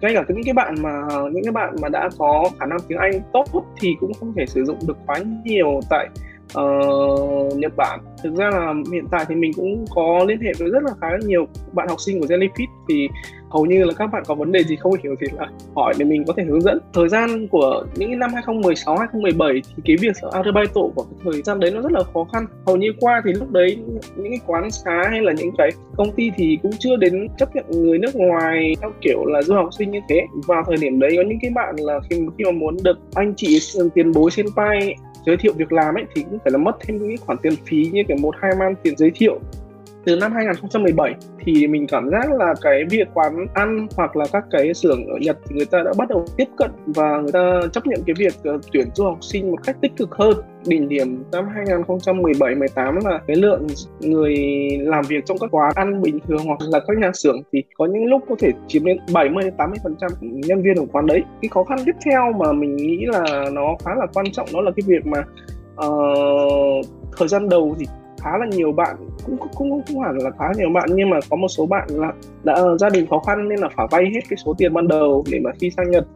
ngay 0.00 0.14
cả 0.14 0.24
những 0.28 0.44
cái 0.44 0.54
bạn 0.54 0.74
mà 0.82 1.02
những 1.32 1.44
cái 1.44 1.52
bạn 1.52 1.76
mà 1.82 1.88
đã 1.88 2.08
có 2.18 2.50
khả 2.60 2.66
năng 2.66 2.78
tiếng 2.88 2.98
Anh 2.98 3.12
tốt 3.32 3.44
thì 3.80 3.94
cũng 4.00 4.12
không 4.14 4.32
thể 4.36 4.46
sử 4.46 4.64
dụng 4.64 4.78
được 4.86 4.96
quá 5.06 5.16
nhiều 5.44 5.80
tại 5.90 6.08
uh, 6.60 7.56
Nhật 7.56 7.72
Bản. 7.76 8.00
Thực 8.22 8.34
ra 8.34 8.50
là 8.50 8.74
hiện 8.92 9.04
tại 9.10 9.24
thì 9.28 9.34
mình 9.34 9.52
cũng 9.56 9.84
có 9.90 10.24
liên 10.28 10.40
hệ 10.40 10.52
với 10.58 10.70
rất 10.70 10.82
là 10.82 10.90
khá 11.00 11.08
nhiều 11.26 11.46
bạn 11.72 11.88
học 11.88 12.00
sinh 12.00 12.20
của 12.20 12.26
Jellyfish 12.26 12.66
thì 12.88 13.08
hầu 13.56 13.66
như 13.66 13.84
là 13.84 13.92
các 13.98 14.06
bạn 14.06 14.22
có 14.26 14.34
vấn 14.34 14.52
đề 14.52 14.64
gì 14.64 14.76
không 14.76 14.92
hiểu 15.02 15.14
thì 15.20 15.26
là 15.38 15.48
hỏi 15.74 15.94
để 15.98 16.04
mình 16.04 16.24
có 16.24 16.34
thể 16.36 16.44
hướng 16.44 16.60
dẫn. 16.60 16.78
Thời 16.92 17.08
gian 17.08 17.48
của 17.48 17.84
những 17.94 18.18
năm 18.18 18.30
2016 18.34 18.98
2017 18.98 19.62
thì 19.76 19.82
cái 19.84 19.96
việc 20.00 20.16
Arubaito 20.32 20.80
của 20.94 21.02
cái 21.02 21.18
thời 21.24 21.42
gian 21.42 21.60
đấy 21.60 21.70
nó 21.70 21.80
rất 21.80 21.92
là 21.92 22.02
khó 22.14 22.26
khăn. 22.32 22.46
Hầu 22.66 22.76
như 22.76 22.92
qua 23.00 23.22
thì 23.24 23.32
lúc 23.32 23.50
đấy 23.50 23.78
những 24.16 24.30
cái 24.32 24.40
quán 24.46 24.70
xá 24.70 25.02
hay 25.10 25.20
là 25.22 25.32
những 25.32 25.50
cái 25.58 25.70
công 25.96 26.12
ty 26.12 26.30
thì 26.36 26.58
cũng 26.62 26.72
chưa 26.78 26.96
đến 26.96 27.28
chấp 27.38 27.56
nhận 27.56 27.64
người 27.70 27.98
nước 27.98 28.14
ngoài 28.14 28.74
theo 28.80 28.90
kiểu 29.00 29.24
là 29.24 29.42
du 29.42 29.54
học 29.54 29.68
sinh 29.78 29.90
như 29.90 30.00
thế. 30.08 30.26
Vào 30.46 30.64
thời 30.66 30.76
điểm 30.80 30.98
đấy 30.98 31.12
có 31.16 31.22
những 31.22 31.38
cái 31.42 31.50
bạn 31.54 31.74
là 31.78 32.00
khi, 32.10 32.16
khi 32.38 32.44
mà 32.44 32.50
muốn 32.50 32.76
được 32.82 32.98
anh 33.14 33.34
chị 33.36 33.58
tiền 33.94 34.12
bối 34.12 34.30
senpai 34.30 34.94
giới 35.26 35.36
thiệu 35.36 35.52
việc 35.56 35.72
làm 35.72 35.94
ấy 35.94 36.04
thì 36.14 36.22
cũng 36.30 36.38
phải 36.44 36.52
là 36.52 36.58
mất 36.58 36.76
thêm 36.80 36.96
những 36.96 37.16
khoản 37.26 37.38
tiền 37.42 37.52
phí 37.66 37.90
như 37.92 38.02
kiểu 38.08 38.16
một 38.20 38.34
hai 38.40 38.52
man 38.58 38.74
tiền 38.82 38.96
giới 38.96 39.10
thiệu 39.14 39.38
từ 40.06 40.16
năm 40.16 40.32
2017 40.32 41.14
thì 41.38 41.66
mình 41.66 41.86
cảm 41.86 42.10
giác 42.10 42.32
là 42.32 42.54
cái 42.62 42.84
việc 42.90 43.08
quán 43.14 43.46
ăn 43.54 43.86
hoặc 43.96 44.16
là 44.16 44.24
các 44.32 44.44
cái 44.50 44.74
xưởng 44.74 45.06
ở 45.06 45.16
Nhật 45.20 45.38
thì 45.48 45.56
người 45.56 45.66
ta 45.66 45.82
đã 45.84 45.92
bắt 45.98 46.08
đầu 46.08 46.24
tiếp 46.36 46.48
cận 46.56 46.70
và 46.86 47.20
người 47.20 47.32
ta 47.32 47.60
chấp 47.72 47.86
nhận 47.86 48.00
cái 48.06 48.14
việc 48.18 48.34
ờ, 48.44 48.58
tuyển 48.72 48.88
du 48.94 49.04
học 49.04 49.18
sinh 49.20 49.50
một 49.50 49.56
cách 49.64 49.76
tích 49.80 49.92
cực 49.96 50.14
hơn. 50.14 50.36
Đỉnh 50.66 50.88
điểm 50.88 51.22
năm 51.32 51.44
2017 51.54 52.54
18 52.54 52.98
là 53.04 53.20
cái 53.26 53.36
lượng 53.36 53.66
người 54.00 54.36
làm 54.80 55.04
việc 55.08 55.26
trong 55.26 55.38
các 55.38 55.50
quán 55.50 55.72
ăn 55.74 56.02
bình 56.02 56.18
thường 56.28 56.44
hoặc 56.46 56.58
là 56.72 56.80
các 56.86 56.98
nhà 56.98 57.10
xưởng 57.14 57.42
thì 57.52 57.62
có 57.78 57.86
những 57.86 58.04
lúc 58.04 58.22
có 58.28 58.34
thể 58.38 58.50
chiếm 58.66 58.84
đến 58.84 58.98
70 59.12 59.44
đến 59.44 59.54
80% 59.56 60.08
nhân 60.20 60.62
viên 60.62 60.76
ở 60.76 60.84
quán 60.92 61.06
đấy. 61.06 61.22
Cái 61.42 61.48
khó 61.48 61.64
khăn 61.64 61.78
tiếp 61.86 61.96
theo 62.04 62.32
mà 62.32 62.52
mình 62.52 62.76
nghĩ 62.76 63.06
là 63.06 63.44
nó 63.52 63.76
khá 63.84 63.94
là 63.94 64.06
quan 64.14 64.32
trọng 64.32 64.48
đó 64.54 64.60
là 64.60 64.70
cái 64.76 64.84
việc 64.86 65.06
mà 65.06 65.18
uh, 65.86 66.86
thời 67.16 67.28
gian 67.28 67.48
đầu 67.48 67.76
thì 67.78 67.86
khá 68.26 68.38
là 68.38 68.46
nhiều 68.46 68.72
bạn 68.72 68.96
cũng 69.26 69.36
cũng 69.54 69.82
cũng 69.86 70.00
hẳn 70.00 70.18
là 70.18 70.30
khá 70.38 70.44
nhiều 70.56 70.70
bạn 70.74 70.88
nhưng 70.94 71.10
mà 71.10 71.18
có 71.30 71.36
một 71.36 71.48
số 71.48 71.66
bạn 71.66 71.88
là 71.90 72.12
đã 72.44 72.54
ờ, 72.54 72.78
gia 72.78 72.88
đình 72.88 73.06
khó 73.06 73.18
khăn 73.18 73.48
nên 73.48 73.58
là 73.58 73.68
phải 73.76 73.86
vay 73.90 74.04
hết 74.04 74.20
cái 74.30 74.36
số 74.44 74.54
tiền 74.58 74.74
ban 74.74 74.88
đầu 74.88 75.24
để 75.30 75.40
mà 75.44 75.50
khi 75.60 75.70
sang 75.70 75.90
Nhật. 75.90 76.06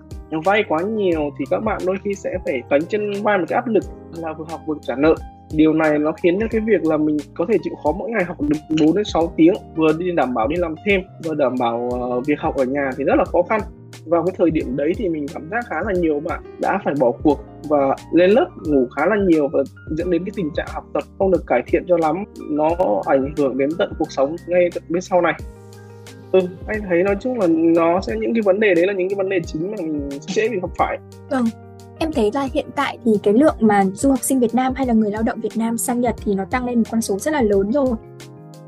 Vay 0.44 0.64
quá 0.68 0.80
nhiều 0.80 1.30
thì 1.38 1.44
các 1.50 1.58
bạn 1.58 1.80
đôi 1.86 1.96
khi 2.04 2.14
sẽ 2.14 2.30
phải 2.44 2.62
gánh 2.70 2.82
chân 2.88 3.12
vai 3.22 3.38
một 3.38 3.44
cái 3.48 3.56
áp 3.56 3.66
lực 3.66 3.84
là 4.16 4.32
vừa 4.32 4.44
học 4.50 4.60
vừa 4.66 4.74
trả 4.82 4.94
nợ. 4.94 5.14
Điều 5.52 5.72
này 5.72 5.98
nó 5.98 6.12
khiến 6.12 6.38
cho 6.40 6.46
cái 6.50 6.60
việc 6.60 6.84
là 6.84 6.96
mình 6.96 7.16
có 7.34 7.46
thể 7.48 7.58
chịu 7.62 7.74
khó 7.84 7.92
mỗi 7.92 8.10
ngày 8.10 8.24
học 8.24 8.40
được 8.40 8.76
4 8.80 8.96
đến 8.96 9.04
6 9.04 9.32
tiếng 9.36 9.54
vừa 9.76 9.92
đi 9.98 10.12
đảm 10.12 10.34
bảo 10.34 10.48
đi 10.48 10.56
làm 10.56 10.74
thêm 10.86 11.00
vừa 11.24 11.34
đảm 11.34 11.54
bảo 11.60 11.90
uh, 11.94 12.26
việc 12.26 12.40
học 12.40 12.56
ở 12.56 12.64
nhà 12.64 12.90
thì 12.96 13.04
rất 13.04 13.14
là 13.18 13.24
khó 13.24 13.42
khăn 13.42 13.60
vào 14.06 14.24
cái 14.26 14.34
thời 14.38 14.50
điểm 14.50 14.76
đấy 14.76 14.92
thì 14.96 15.08
mình 15.08 15.26
cảm 15.34 15.48
giác 15.50 15.64
khá 15.68 15.76
là 15.86 15.92
nhiều 15.92 16.20
bạn 16.20 16.42
đã 16.60 16.80
phải 16.84 16.94
bỏ 17.00 17.12
cuộc 17.22 17.44
và 17.68 17.96
lên 18.12 18.30
lớp 18.30 18.48
ngủ 18.66 18.86
khá 18.96 19.06
là 19.06 19.16
nhiều 19.26 19.48
và 19.52 19.62
dẫn 19.90 20.10
đến 20.10 20.24
cái 20.24 20.32
tình 20.36 20.50
trạng 20.56 20.66
học 20.70 20.84
tập 20.94 21.02
không 21.18 21.30
được 21.30 21.46
cải 21.46 21.62
thiện 21.66 21.84
cho 21.88 21.96
lắm. 21.96 22.24
Nó 22.50 22.70
ảnh 23.06 23.34
hưởng 23.36 23.58
đến 23.58 23.68
tận 23.78 23.92
cuộc 23.98 24.12
sống 24.12 24.36
ngay 24.46 24.68
tận 24.74 24.82
bên 24.88 25.02
sau 25.02 25.20
này. 25.20 25.34
Ừ 26.32 26.40
anh 26.66 26.80
thấy 26.88 27.02
nói 27.02 27.16
chung 27.20 27.38
là 27.38 27.46
nó 27.48 28.00
sẽ, 28.00 28.16
những 28.20 28.34
cái 28.34 28.42
vấn 28.42 28.60
đề 28.60 28.74
đấy 28.74 28.86
là 28.86 28.92
những 28.92 29.08
cái 29.08 29.16
vấn 29.16 29.28
đề 29.28 29.40
chính 29.46 29.70
mà 29.70 29.76
mình 29.82 30.08
dễ 30.20 30.48
bị 30.48 30.58
gặp 30.62 30.70
phải. 30.78 30.98
Vâng 31.30 31.44
em 31.98 32.12
thấy 32.12 32.30
là 32.34 32.48
hiện 32.52 32.66
tại 32.76 32.98
thì 33.04 33.12
cái 33.22 33.34
lượng 33.34 33.56
mà 33.60 33.84
du 33.94 34.10
học 34.10 34.22
sinh 34.22 34.40
Việt 34.40 34.54
Nam 34.54 34.72
hay 34.76 34.86
là 34.86 34.94
người 34.94 35.10
lao 35.10 35.22
động 35.22 35.40
Việt 35.40 35.56
Nam 35.56 35.78
sang 35.78 36.00
Nhật 36.00 36.14
thì 36.24 36.34
nó 36.34 36.44
tăng 36.44 36.66
lên 36.66 36.78
một 36.78 36.84
con 36.90 37.00
số 37.00 37.18
rất 37.18 37.34
là 37.34 37.42
lớn 37.42 37.72
rồi. 37.72 37.88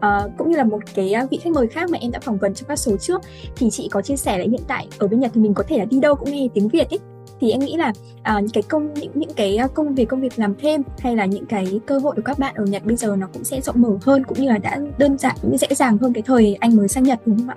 Uh, 0.07 0.33
cũng 0.39 0.51
như 0.51 0.57
là 0.57 0.65
một 0.65 0.79
cái 0.95 1.13
ờ, 1.13 1.27
vị 1.31 1.39
khách 1.43 1.53
mời 1.53 1.67
khác 1.67 1.91
mà 1.91 1.99
em 2.01 2.11
đã 2.11 2.21
phỏng 2.21 2.39
vấn 2.39 2.55
trong 2.55 2.69
các 2.69 2.77
số 2.77 2.97
trước. 2.97 3.23
Thì 3.57 3.71
chị 3.71 3.89
có 3.91 4.03
chia 4.03 4.17
sẻ 4.17 4.39
là 4.39 4.45
hiện 4.45 4.61
tại 4.69 4.89
ở 4.99 5.09
bên 5.09 5.21
Nhật 5.21 5.31
thì 5.35 5.41
mình 5.41 5.55
có 5.55 5.65
thể 5.69 5.79
là 5.79 5.85
đi 5.85 6.01
đâu 6.01 6.15
cũng 6.15 6.31
nghe 6.31 6.49
tiếng 6.55 6.69
Việt 6.69 6.91
ấy. 6.91 6.99
Thì 7.41 7.51
em 7.51 7.61
nghĩ 7.61 7.77
là 7.77 7.89
uh, 7.89 8.43
những 8.43 8.51
cái 8.53 8.63
công 8.69 8.95
những 8.95 9.11
những 9.15 9.33
cái 9.37 9.57
ờ, 9.57 9.69
công 9.69 9.95
việc 9.95 10.05
công 10.09 10.21
việc 10.21 10.33
làm 10.37 10.55
thêm 10.55 10.83
hay 10.99 11.17
là 11.17 11.25
những 11.25 11.47
cái 11.47 11.81
cơ 11.87 11.99
hội 11.99 12.15
của 12.17 12.23
các 12.25 12.39
bạn 12.39 12.55
ở 12.55 12.65
Nhật 12.65 12.85
bây 12.85 12.97
giờ 12.97 13.17
nó 13.19 13.29
cũng 13.33 13.45
sẽ 13.45 13.61
rộng 13.61 13.83
mở 13.83 13.99
hơn 14.03 14.25
cũng 14.25 14.39
như 14.41 14.49
là 14.49 14.59
đã 14.59 14.81
đơn 14.99 15.19
giản 15.19 15.37
cũng 15.43 15.59
dễ 15.59 15.69
dàng 15.71 15.99
hơn 15.99 16.13
cái 16.13 16.23
thời 16.23 16.57
anh 16.61 16.77
mới 16.77 16.89
sang 16.89 17.05
Nhật 17.05 17.21
đúng 17.27 17.39
không 17.39 17.49
ạ? 17.49 17.57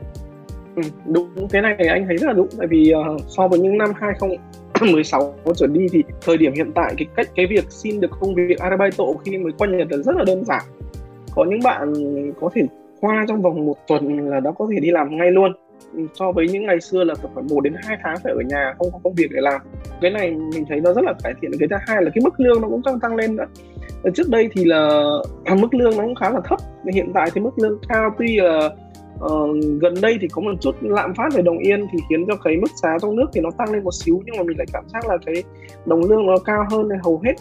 Ừ, 0.75 0.81
đúng. 1.05 1.47
Cái 1.49 1.61
này 1.61 1.75
anh 1.87 2.05
thấy 2.07 2.17
rất 2.17 2.27
là 2.27 2.33
đúng. 2.33 2.47
Tại 2.57 2.67
vì 2.67 2.93
uh, 3.15 3.21
so 3.27 3.47
với 3.47 3.59
những 3.59 3.77
năm 3.77 3.91
2016 3.95 5.33
trở 5.55 5.67
đi 5.67 5.87
thì 5.91 6.03
thời 6.25 6.37
điểm 6.37 6.53
hiện 6.55 6.71
tại 6.75 6.93
cái 6.97 7.07
cách 7.15 7.29
cái 7.35 7.47
việc 7.47 7.71
xin 7.71 7.99
được 7.99 8.11
công 8.19 8.35
việc 8.35 8.59
Arabaito 8.59 9.03
khi 9.25 9.37
mới 9.37 9.51
qua 9.57 9.67
Nhật 9.67 9.87
là 9.91 9.97
rất 9.97 10.15
là 10.15 10.23
đơn 10.23 10.45
giản 10.45 10.63
có 11.35 11.45
những 11.49 11.59
bạn 11.63 11.93
có 12.41 12.49
thể 12.53 12.61
qua 13.01 13.25
trong 13.27 13.41
vòng 13.41 13.65
một 13.65 13.75
tuần 13.87 14.29
là 14.29 14.39
đã 14.39 14.51
có 14.51 14.67
thể 14.73 14.79
đi 14.79 14.91
làm 14.91 15.17
ngay 15.17 15.31
luôn. 15.31 15.53
Ừ, 15.93 15.99
so 16.13 16.31
với 16.31 16.47
những 16.47 16.65
ngày 16.65 16.81
xưa 16.81 17.03
là 17.03 17.15
phải 17.15 17.43
1 17.49 17.61
đến 17.61 17.73
hai 17.83 17.97
tháng 18.03 18.17
phải 18.23 18.33
ở 18.33 18.41
nhà 18.47 18.73
không 18.77 18.91
có 18.91 18.99
công 19.03 19.13
việc 19.13 19.27
để 19.31 19.41
làm. 19.41 19.61
Cái 20.01 20.11
này 20.11 20.31
mình 20.31 20.65
thấy 20.69 20.79
nó 20.79 20.93
rất 20.93 21.05
là 21.05 21.13
cải 21.23 21.33
thiện. 21.41 21.51
Cái 21.59 21.67
thứ 21.69 21.75
hai 21.87 22.03
là 22.03 22.09
cái 22.15 22.23
mức 22.23 22.39
lương 22.39 22.61
nó 22.61 22.67
cũng 22.67 22.83
tăng 22.83 22.99
tăng 22.99 23.15
lên 23.15 23.35
nữa. 23.35 23.45
Ờ, 24.03 24.11
trước 24.15 24.29
đây 24.29 24.49
thì 24.51 24.65
là 24.65 25.03
à, 25.43 25.55
mức 25.55 25.73
lương 25.73 25.97
nó 25.97 26.03
cũng 26.03 26.15
khá 26.15 26.29
là 26.29 26.39
thấp. 26.45 26.59
Hiện 26.93 27.11
tại 27.13 27.29
thì 27.33 27.41
mức 27.41 27.59
lương 27.59 27.79
cao 27.89 28.15
tuy 28.17 28.37
là 28.37 28.69
uh, 29.23 29.55
gần 29.81 29.93
đây 30.01 30.17
thì 30.21 30.27
có 30.27 30.41
một 30.41 30.51
chút 30.61 30.75
lạm 30.81 31.13
phát 31.15 31.33
về 31.33 31.41
đồng 31.41 31.57
yên 31.57 31.87
thì 31.91 31.99
khiến 32.09 32.25
cho 32.27 32.35
cái 32.43 32.57
mức 32.57 32.71
giá 32.83 32.89
trong 33.01 33.15
nước 33.15 33.25
thì 33.33 33.41
nó 33.41 33.49
tăng 33.57 33.73
lên 33.73 33.83
một 33.83 33.93
xíu 33.93 34.21
nhưng 34.25 34.37
mà 34.37 34.43
mình 34.43 34.57
lại 34.57 34.67
cảm 34.73 34.83
giác 34.93 35.09
là 35.09 35.17
cái 35.25 35.43
đồng 35.85 36.01
lương 36.01 36.25
nó 36.25 36.37
cao 36.45 36.65
hơn 36.71 36.89
hầu 37.03 37.21
hết 37.25 37.33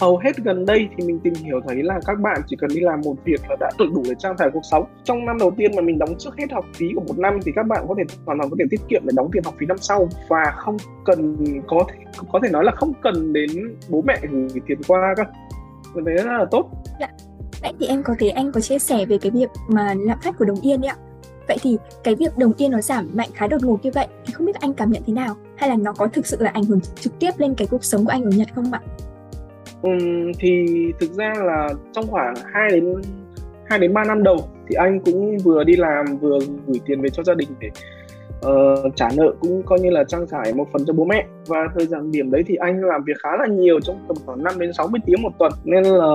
hầu 0.00 0.16
hết 0.16 0.36
gần 0.44 0.66
đây 0.66 0.88
thì 0.96 1.06
mình 1.06 1.20
tìm 1.20 1.34
hiểu 1.34 1.60
thấy 1.68 1.82
là 1.82 2.00
các 2.06 2.20
bạn 2.20 2.40
chỉ 2.46 2.56
cần 2.60 2.70
đi 2.74 2.80
làm 2.80 3.00
một 3.04 3.14
việc 3.24 3.40
là 3.48 3.56
đã 3.60 3.70
tự 3.78 3.86
đủ 3.94 4.02
để 4.08 4.14
trang 4.18 4.36
trải 4.38 4.48
cuộc 4.52 4.64
sống. 4.70 4.84
Trong 5.04 5.24
năm 5.24 5.38
đầu 5.38 5.50
tiên 5.56 5.70
mà 5.76 5.82
mình 5.82 5.98
đóng 5.98 6.14
trước 6.18 6.36
hết 6.38 6.52
học 6.52 6.64
phí 6.74 6.86
của 6.94 7.02
một 7.08 7.18
năm 7.18 7.38
thì 7.44 7.52
các 7.56 7.66
bạn 7.66 7.84
có 7.88 7.94
thể 7.98 8.04
hoàn 8.26 8.38
toàn 8.38 8.50
có 8.50 8.56
thể 8.58 8.64
tiết 8.70 8.80
kiệm 8.88 9.02
để 9.04 9.12
đóng 9.16 9.30
tiền 9.32 9.42
học 9.44 9.54
phí 9.58 9.66
năm 9.66 9.76
sau. 9.80 10.08
Và 10.28 10.52
không 10.56 10.76
cần, 11.04 11.36
có 11.66 11.84
thể 11.88 11.98
có 12.32 12.40
thể 12.42 12.50
nói 12.50 12.64
là 12.64 12.72
không 12.76 12.92
cần 13.02 13.32
đến 13.32 13.50
bố 13.88 14.02
mẹ 14.06 14.18
gửi 14.30 14.60
tiền 14.66 14.78
qua 14.88 15.14
cơ. 15.16 15.24
Mình 15.94 16.04
thấy 16.04 16.14
rất 16.14 16.38
là 16.38 16.44
tốt. 16.50 16.70
Dạ. 17.00 17.08
Vậy 17.62 17.72
thì 17.80 17.86
em 17.86 18.02
có 18.02 18.14
thể, 18.18 18.28
anh 18.28 18.52
có 18.52 18.60
chia 18.60 18.78
sẻ 18.78 19.06
về 19.06 19.18
cái 19.18 19.30
việc 19.30 19.50
mà 19.68 19.94
lạm 19.98 20.18
phát 20.22 20.38
của 20.38 20.44
đồng 20.44 20.60
yên 20.60 20.80
đấy 20.80 20.88
ạ. 20.88 20.96
Vậy 21.48 21.58
thì 21.62 21.78
cái 22.04 22.14
việc 22.14 22.38
đồng 22.38 22.52
yên 22.56 22.70
nó 22.70 22.80
giảm 22.80 23.10
mạnh 23.14 23.28
khá 23.34 23.46
đột 23.46 23.62
ngột 23.62 23.84
như 23.84 23.90
vậy 23.94 24.06
thì 24.26 24.32
không 24.32 24.46
biết 24.46 24.60
anh 24.60 24.74
cảm 24.74 24.90
nhận 24.90 25.02
thế 25.06 25.12
nào? 25.12 25.34
Hay 25.56 25.68
là 25.68 25.76
nó 25.76 25.92
có 25.92 26.06
thực 26.06 26.26
sự 26.26 26.36
là 26.40 26.50
ảnh 26.50 26.64
hưởng 26.64 26.80
trực 26.80 27.18
tiếp 27.18 27.30
lên 27.38 27.54
cái 27.54 27.68
cuộc 27.70 27.84
sống 27.84 28.04
của 28.04 28.10
anh 28.10 28.24
ở 28.24 28.30
Nhật 28.30 28.48
không 28.54 28.72
ạ? 28.72 28.80
Um, 29.82 30.32
thì 30.38 30.66
thực 31.00 31.10
ra 31.10 31.32
là 31.36 31.68
trong 31.92 32.06
khoảng 32.06 32.34
2 32.52 32.70
đến 32.70 32.94
2 33.64 33.78
đến 33.78 33.94
3 33.94 34.04
năm 34.04 34.22
đầu 34.22 34.48
thì 34.68 34.74
anh 34.74 35.00
cũng 35.00 35.38
vừa 35.38 35.64
đi 35.64 35.76
làm 35.76 36.04
vừa 36.20 36.38
gửi 36.66 36.80
tiền 36.86 37.00
về 37.00 37.08
cho 37.08 37.22
gia 37.22 37.34
đình 37.34 37.48
để 37.60 37.68
uh, 38.46 38.96
trả 38.96 39.08
nợ 39.16 39.34
cũng 39.40 39.62
coi 39.62 39.80
như 39.80 39.90
là 39.90 40.04
trang 40.04 40.26
trải 40.30 40.52
một 40.54 40.66
phần 40.72 40.84
cho 40.86 40.92
bố 40.92 41.04
mẹ. 41.04 41.26
Và 41.46 41.68
thời 41.74 41.86
gian 41.86 42.12
điểm 42.12 42.30
đấy 42.30 42.42
thì 42.46 42.54
anh 42.54 42.84
làm 42.84 43.04
việc 43.04 43.16
khá 43.22 43.36
là 43.38 43.46
nhiều 43.46 43.80
trong 43.80 44.04
tầm 44.08 44.16
khoảng 44.26 44.42
5 44.42 44.58
đến 44.58 44.72
60 44.72 45.00
tiếng 45.06 45.22
một 45.22 45.32
tuần. 45.38 45.52
Nên 45.64 45.84
là 45.84 46.06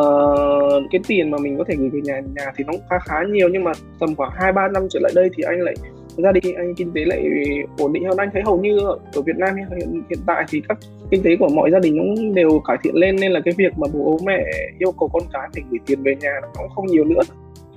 cái 0.91 1.01
tiền 1.07 1.31
mà 1.31 1.37
mình 1.37 1.57
có 1.57 1.63
thể 1.67 1.75
gửi 1.77 1.89
về 1.89 2.01
nhà 2.03 2.21
nhà 2.35 2.51
thì 2.57 2.63
nó 2.63 2.73
cũng 2.73 2.81
khá 2.89 2.99
khá 3.05 3.15
nhiều. 3.29 3.49
Nhưng 3.49 3.63
mà 3.63 3.71
tầm 3.99 4.15
khoảng 4.15 4.31
2 4.35 4.51
3 4.51 4.67
năm 4.67 4.87
trở 4.89 4.99
lại 5.03 5.11
đây 5.15 5.29
thì 5.35 5.43
anh 5.43 5.61
lại 5.61 5.75
gia 6.17 6.31
đình 6.31 6.55
anh 6.55 6.75
kinh 6.75 6.91
tế 6.93 7.05
lại 7.05 7.23
ổn 7.79 7.93
định 7.93 8.05
hơn. 8.05 8.17
Anh 8.17 8.29
thấy 8.33 8.41
hầu 8.45 8.57
như 8.57 8.77
ở 9.13 9.21
Việt 9.21 9.37
Nam 9.37 9.55
hiện, 9.55 10.03
hiện 10.09 10.19
tại 10.25 10.45
thì 10.49 10.61
các 10.67 10.77
kinh 11.11 11.23
tế 11.23 11.35
của 11.39 11.49
mọi 11.49 11.71
gia 11.71 11.79
đình 11.79 11.97
cũng 11.97 12.33
đều 12.33 12.61
cải 12.67 12.77
thiện 12.83 12.95
lên 12.95 13.15
nên 13.15 13.31
là 13.31 13.39
cái 13.45 13.53
việc 13.57 13.77
mà 13.77 13.87
bố 13.93 14.19
mẹ 14.25 14.43
yêu 14.79 14.91
cầu 14.99 15.09
con 15.13 15.23
cái 15.33 15.49
phải 15.53 15.63
gửi 15.69 15.79
tiền 15.85 16.03
về 16.03 16.15
nhà 16.15 16.31
nó 16.41 16.47
cũng 16.53 16.69
không 16.75 16.85
nhiều 16.87 17.05
nữa. 17.05 17.21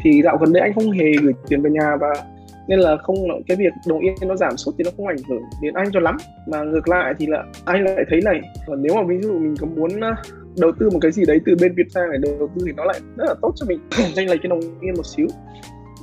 Thì 0.03 0.23
dạo 0.23 0.37
gần 0.37 0.53
đây 0.53 0.61
anh 0.61 0.73
không 0.75 0.91
hề 0.91 1.13
gửi 1.23 1.33
tiền 1.49 1.63
về 1.63 1.71
nhà 1.71 1.97
và 2.01 2.13
nên 2.69 2.79
là 2.79 2.97
không 2.97 3.17
cái 3.47 3.57
việc 3.57 3.73
đồng 3.87 4.01
yên 4.01 4.15
nó 4.27 4.37
giảm 4.37 4.57
sút 4.57 4.75
thì 4.79 4.85
nó 4.85 4.91
không 4.97 5.07
ảnh 5.07 5.17
hưởng 5.29 5.43
đến 5.63 5.75
anh 5.75 5.87
cho 5.93 6.01
lắm. 6.01 6.17
Mà 6.47 6.63
ngược 6.63 6.89
lại 6.89 7.15
thì 7.19 7.27
là 7.27 7.45
anh 7.65 7.85
lại 7.85 8.05
thấy 8.11 8.21
này 8.25 8.41
còn 8.67 8.83
nếu 8.83 8.95
mà 8.95 9.03
ví 9.03 9.19
dụ 9.21 9.33
mình 9.33 9.55
có 9.61 9.67
muốn 9.67 9.91
đầu 10.61 10.73
tư 10.81 10.91
một 10.91 10.99
cái 11.03 11.13
gì 11.13 11.25
đấy 11.27 11.41
từ 11.47 11.57
bên 11.61 11.75
Việt 11.75 11.87
sang 11.91 12.11
để 12.13 12.19
đầu 12.39 12.49
tư 12.55 12.63
thì 12.67 12.73
nó 12.77 12.85
lại 12.85 13.01
rất 13.17 13.25
là 13.29 13.35
tốt 13.43 13.53
cho 13.57 13.67
mình. 13.69 13.79
Tranh 14.15 14.31
lệch 14.31 14.43
cái 14.43 14.51
đồng 14.51 14.61
yên 14.61 14.95
một 14.97 15.07
xíu. 15.07 15.27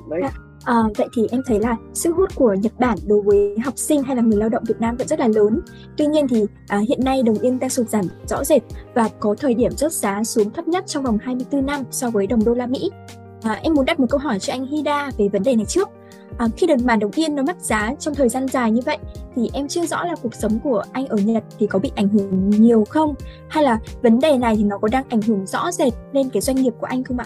Đấy. 0.10 0.22
À, 0.65 0.75
vậy 0.98 1.07
thì 1.13 1.27
em 1.31 1.41
thấy 1.45 1.60
là 1.60 1.75
sức 1.93 2.15
hút 2.15 2.36
của 2.36 2.53
Nhật 2.53 2.79
Bản 2.79 2.98
đối 3.07 3.22
với 3.22 3.55
học 3.65 3.74
sinh 3.77 4.03
hay 4.03 4.15
là 4.15 4.22
người 4.22 4.38
lao 4.38 4.50
động 4.50 4.63
Việt 4.67 4.79
Nam 4.79 4.95
vẫn 4.98 5.07
rất 5.07 5.19
là 5.19 5.27
lớn. 5.27 5.62
Tuy 5.98 6.05
nhiên 6.05 6.27
thì 6.27 6.45
à, 6.67 6.77
hiện 6.77 7.00
nay 7.03 7.24
đồng 7.24 7.38
yên 7.41 7.60
đang 7.60 7.69
sụt 7.69 7.89
giảm 7.89 8.05
rõ 8.27 8.43
rệt 8.43 8.62
và 8.93 9.10
có 9.19 9.36
thời 9.39 9.53
điểm 9.53 9.72
rớt 9.72 9.93
giá 9.93 10.24
xuống 10.24 10.50
thấp 10.50 10.67
nhất 10.67 10.84
trong 10.88 11.03
vòng 11.03 11.17
24 11.22 11.65
năm 11.65 11.84
so 11.91 12.10
với 12.10 12.27
đồng 12.27 12.45
đô 12.45 12.53
la 12.53 12.65
Mỹ. 12.65 12.91
À, 13.43 13.60
em 13.63 13.74
muốn 13.74 13.86
đặt 13.86 14.00
một 14.00 14.07
câu 14.10 14.19
hỏi 14.19 14.39
cho 14.39 14.53
anh 14.53 14.65
Hida 14.65 15.12
về 15.17 15.27
vấn 15.27 15.43
đề 15.43 15.55
này 15.55 15.65
trước. 15.65 15.89
À, 16.38 16.48
khi 16.57 16.67
đồng 16.67 16.86
bản 16.86 17.00
đồng 17.00 17.12
yên 17.15 17.36
nó 17.36 17.43
mất 17.43 17.62
giá 17.62 17.93
trong 18.00 18.15
thời 18.15 18.29
gian 18.29 18.48
dài 18.48 18.72
như 18.72 18.81
vậy 18.86 18.98
thì 19.36 19.50
em 19.53 19.67
chưa 19.67 19.86
rõ 19.86 20.03
là 20.03 20.15
cuộc 20.24 20.36
sống 20.36 20.60
của 20.63 20.84
anh 20.91 21.07
ở 21.07 21.17
Nhật 21.17 21.43
thì 21.60 21.67
có 21.67 21.79
bị 21.79 21.91
ảnh 21.95 22.10
hưởng 22.10 22.50
nhiều 22.50 22.86
không 22.89 23.13
hay 23.50 23.63
là 23.63 23.79
vấn 24.01 24.19
đề 24.19 24.38
này 24.38 24.55
thì 24.55 24.63
nó 24.63 24.77
có 24.77 24.88
đang 24.91 25.03
ảnh 25.10 25.22
hưởng 25.22 25.45
rõ 25.45 25.72
rệt 25.72 25.93
lên 26.13 26.29
cái 26.29 26.41
doanh 26.41 26.55
nghiệp 26.55 26.74
của 26.79 26.88
anh 26.88 27.03
không 27.03 27.17
ạ? 27.17 27.25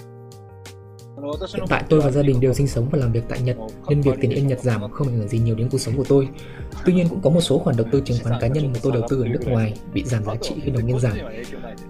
Hiện 1.56 1.66
tại 1.70 1.84
tôi 1.90 2.02
và 2.02 2.12
gia 2.12 2.22
đình 2.22 2.40
đều 2.40 2.54
sinh 2.54 2.68
sống 2.68 2.90
và 2.92 3.00
làm 3.00 3.12
việc 3.12 3.24
tại 3.30 3.42
Nhật, 3.42 3.58
nên 3.90 4.02
việc 4.02 4.12
tiền 4.22 4.32
yên 4.32 4.48
Nhật 4.48 4.60
giảm 4.60 4.92
không 4.92 5.08
ảnh 5.08 5.18
hưởng 5.18 5.28
gì 5.28 5.40
nhiều 5.40 5.56
đến 5.56 5.70
cuộc 5.72 5.78
sống 5.78 5.98
của 5.98 6.04
tôi. 6.10 6.28
Tuy 6.86 6.94
nhiên 6.94 7.08
cũng 7.10 7.22
có 7.22 7.30
một 7.30 7.42
số 7.42 7.60
khoản 7.60 7.78
đầu 7.78 7.88
tư 7.92 8.02
chứng 8.06 8.18
khoán 8.24 8.42
cá 8.42 8.48
nhân 8.48 8.72
mà 8.74 8.80
tôi 8.84 8.94
đầu 8.94 9.02
tư 9.10 9.22
ở 9.22 9.28
nước 9.28 9.40
ngoài 9.46 9.74
bị 9.94 10.04
giảm 10.04 10.24
giá 10.24 10.36
trị 10.42 10.56
khi 10.64 10.72
đồng 10.72 10.88
yên 10.88 11.00
giảm. 11.00 11.18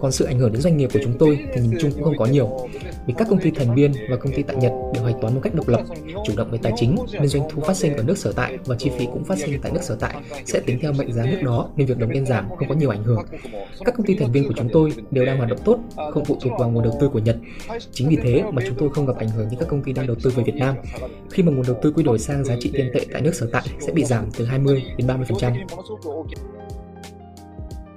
Còn 0.00 0.12
sự 0.12 0.24
ảnh 0.24 0.38
hưởng 0.38 0.52
đến 0.52 0.62
doanh 0.62 0.76
nghiệp 0.76 0.90
của 0.92 1.00
chúng 1.02 1.18
tôi 1.18 1.38
thì 1.54 1.60
nhìn 1.60 1.78
chung 1.80 1.92
cũng 1.92 2.04
không 2.04 2.16
có 2.16 2.26
nhiều, 2.26 2.68
vì 3.06 3.14
các 3.18 3.28
công 3.30 3.38
ty 3.38 3.50
thành 3.50 3.74
viên 3.74 3.92
và 4.10 4.16
công 4.16 4.32
ty 4.32 4.42
tại 4.42 4.56
Nhật 4.56 4.72
đều 4.94 5.04
hạch 5.04 5.16
toán 5.20 5.34
một 5.34 5.40
cách 5.42 5.54
độc 5.54 5.68
lập, 5.68 5.80
chủ 6.26 6.32
động 6.36 6.50
về 6.50 6.58
tài 6.62 6.72
chính 6.76 6.96
nên 7.12 7.28
doanh 7.28 7.48
thu 7.50 7.62
phát 7.62 7.76
sinh 7.76 7.96
ở 7.96 8.02
nước 8.02 8.18
sở 8.18 8.32
tại 8.32 8.58
và 8.64 8.76
chi 8.78 8.90
phí 8.98 9.06
cũng 9.06 9.24
phát 9.24 9.38
sinh 9.38 9.60
tại 9.62 9.72
nước 9.72 9.82
sở 9.82 9.96
tại 10.00 10.14
sẽ 10.44 10.60
tính 10.60 10.78
theo 10.82 10.92
mệnh 10.92 11.12
giá 11.12 11.24
nước 11.24 11.42
đó 11.42 11.68
nên 11.76 11.86
việc 11.86 11.98
đồng 11.98 12.10
yên 12.10 12.26
giảm 12.26 12.48
không 12.48 12.68
có 12.68 12.74
nhiều 12.74 12.90
ảnh 12.90 13.02
hưởng. 13.02 13.24
Các 13.84 13.94
công 13.96 14.06
ty 14.06 14.14
thành 14.14 14.32
viên 14.32 14.48
của 14.48 14.54
chúng 14.56 14.68
tôi 14.72 14.92
đều 15.10 15.24
đang 15.24 15.36
hoạt 15.36 15.50
động 15.50 15.60
tốt, 15.64 15.78
không 16.12 16.24
phụ 16.24 16.36
thuộc 16.40 16.52
vào 16.58 16.70
nguồn 16.70 16.84
đầu 16.84 16.96
tư 17.00 17.08
của 17.08 17.18
Nhật. 17.18 17.36
Chính 17.92 18.08
vì 18.08 18.16
thế 18.22 18.42
mà 18.52 18.62
chúng 18.66 18.76
tôi 18.78 18.90
không 18.90 19.06
gặp 19.06 19.19
ảnh 19.20 19.28
hưởng 19.28 19.48
đến 19.50 19.60
các 19.60 19.68
công 19.68 19.82
ty 19.82 19.92
đang 19.92 20.06
đầu 20.06 20.16
tư 20.22 20.30
về 20.36 20.42
Việt 20.46 20.54
Nam. 20.54 20.74
Khi 21.30 21.42
mà 21.42 21.52
nguồn 21.52 21.66
đầu 21.66 21.76
tư 21.82 21.92
quy 21.92 22.02
đổi 22.02 22.18
sang 22.18 22.44
giá 22.44 22.54
trị 22.60 22.70
tiền 22.74 22.90
tệ 22.94 23.06
tại 23.12 23.22
nước 23.22 23.34
sở 23.34 23.48
tại 23.52 23.62
sẽ 23.80 23.92
bị 23.92 24.04
giảm 24.04 24.30
từ 24.38 24.44
20 24.44 24.84
đến 24.96 25.06
30%. 25.06 25.54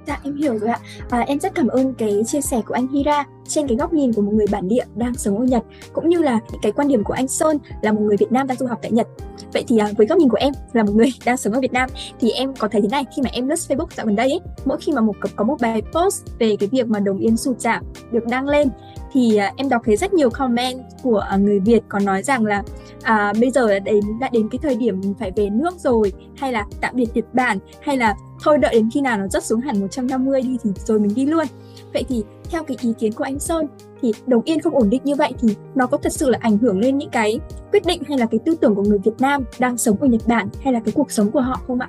Dạ 0.06 0.20
em 0.24 0.36
hiểu 0.36 0.58
rồi 0.58 0.70
ạ. 0.70 0.78
À, 1.10 1.20
em 1.20 1.40
rất 1.40 1.54
cảm 1.54 1.68
ơn 1.68 1.94
cái 1.94 2.22
chia 2.26 2.40
sẻ 2.40 2.60
của 2.66 2.74
anh 2.74 2.88
Hira 2.88 3.24
trên 3.48 3.68
cái 3.68 3.76
góc 3.76 3.92
nhìn 3.92 4.12
của 4.12 4.22
một 4.22 4.32
người 4.34 4.46
bản 4.50 4.68
địa 4.68 4.84
đang 4.94 5.14
sống 5.14 5.38
ở 5.38 5.44
Nhật 5.44 5.62
cũng 5.92 6.08
như 6.08 6.22
là 6.22 6.40
những 6.52 6.60
cái 6.62 6.72
quan 6.72 6.88
điểm 6.88 7.04
của 7.04 7.14
anh 7.14 7.28
Sơn 7.28 7.58
là 7.82 7.92
một 7.92 8.00
người 8.00 8.16
Việt 8.16 8.32
Nam 8.32 8.46
đang 8.46 8.56
du 8.56 8.66
học 8.66 8.78
tại 8.82 8.92
Nhật. 8.92 9.08
Vậy 9.52 9.64
thì 9.68 9.78
à, 9.78 9.90
với 9.96 10.06
góc 10.06 10.18
nhìn 10.18 10.28
của 10.28 10.36
em 10.40 10.52
là 10.72 10.82
một 10.82 10.92
người 10.94 11.12
đang 11.24 11.36
sống 11.36 11.52
ở 11.52 11.60
Việt 11.60 11.72
Nam 11.72 11.90
thì 12.20 12.30
em 12.30 12.54
có 12.54 12.68
thấy 12.68 12.80
thế 12.80 12.88
này 12.90 13.04
khi 13.16 13.22
mà 13.22 13.30
em 13.32 13.48
lướt 13.48 13.58
Facebook 13.68 13.86
dạo 13.96 14.06
gần 14.06 14.16
đây 14.16 14.30
ấy, 14.30 14.40
mỗi 14.64 14.78
khi 14.80 14.92
mà 14.92 15.00
một 15.00 15.16
có 15.36 15.44
một 15.44 15.56
bài 15.60 15.82
post 15.92 16.24
về 16.38 16.56
cái 16.60 16.68
việc 16.72 16.86
mà 16.86 17.00
đồng 17.00 17.18
yên 17.18 17.36
sụt 17.36 17.60
giảm 17.60 17.84
được 18.12 18.26
đăng 18.26 18.48
lên 18.48 18.68
thì 19.14 19.36
à, 19.36 19.52
em 19.56 19.68
đọc 19.68 19.82
thấy 19.84 19.96
rất 19.96 20.14
nhiều 20.14 20.30
comment 20.30 20.80
của 21.02 21.18
à, 21.18 21.36
người 21.36 21.60
Việt 21.60 21.80
có 21.88 21.98
nói 21.98 22.22
rằng 22.22 22.44
là 22.44 22.62
à, 23.02 23.32
bây 23.40 23.50
giờ 23.50 23.68
đã 23.68 23.78
đến 23.78 24.04
đã 24.20 24.28
đến 24.32 24.48
cái 24.48 24.58
thời 24.62 24.74
điểm 24.76 25.00
mình 25.00 25.14
phải 25.18 25.32
về 25.36 25.50
nước 25.50 25.74
rồi 25.78 26.12
hay 26.36 26.52
là 26.52 26.66
tạm 26.80 26.96
biệt 26.96 27.08
Nhật 27.14 27.34
Bản 27.34 27.58
hay 27.82 27.96
là 27.96 28.16
thôi 28.42 28.58
đợi 28.58 28.74
đến 28.74 28.90
khi 28.94 29.00
nào 29.00 29.18
nó 29.18 29.28
rớt 29.28 29.44
xuống 29.44 29.60
hẳn 29.60 29.80
150 29.80 30.42
đi 30.42 30.56
thì 30.64 30.70
rồi 30.86 31.00
mình 31.00 31.14
đi 31.14 31.26
luôn 31.26 31.46
vậy 31.92 32.04
thì 32.08 32.24
theo 32.50 32.64
cái 32.64 32.76
ý 32.80 32.92
kiến 32.98 33.12
của 33.12 33.24
anh 33.24 33.38
Sơn 33.38 33.66
thì 34.02 34.12
đồng 34.26 34.42
yên 34.44 34.60
không 34.60 34.74
ổn 34.74 34.90
định 34.90 35.00
như 35.04 35.14
vậy 35.14 35.32
thì 35.40 35.48
nó 35.74 35.86
có 35.86 35.98
thật 35.98 36.12
sự 36.12 36.30
là 36.30 36.38
ảnh 36.42 36.58
hưởng 36.58 36.78
lên 36.78 36.98
những 36.98 37.10
cái 37.10 37.40
quyết 37.72 37.86
định 37.86 38.02
hay 38.08 38.18
là 38.18 38.26
cái 38.26 38.40
tư 38.44 38.54
tưởng 38.60 38.74
của 38.74 38.82
người 38.82 38.98
Việt 38.98 39.18
Nam 39.18 39.44
đang 39.58 39.78
sống 39.78 39.96
ở 40.00 40.06
Nhật 40.06 40.22
Bản 40.26 40.48
hay 40.62 40.72
là 40.72 40.80
cái 40.84 40.92
cuộc 40.92 41.12
sống 41.12 41.30
của 41.30 41.40
họ 41.40 41.60
không 41.66 41.80
ạ? 41.80 41.86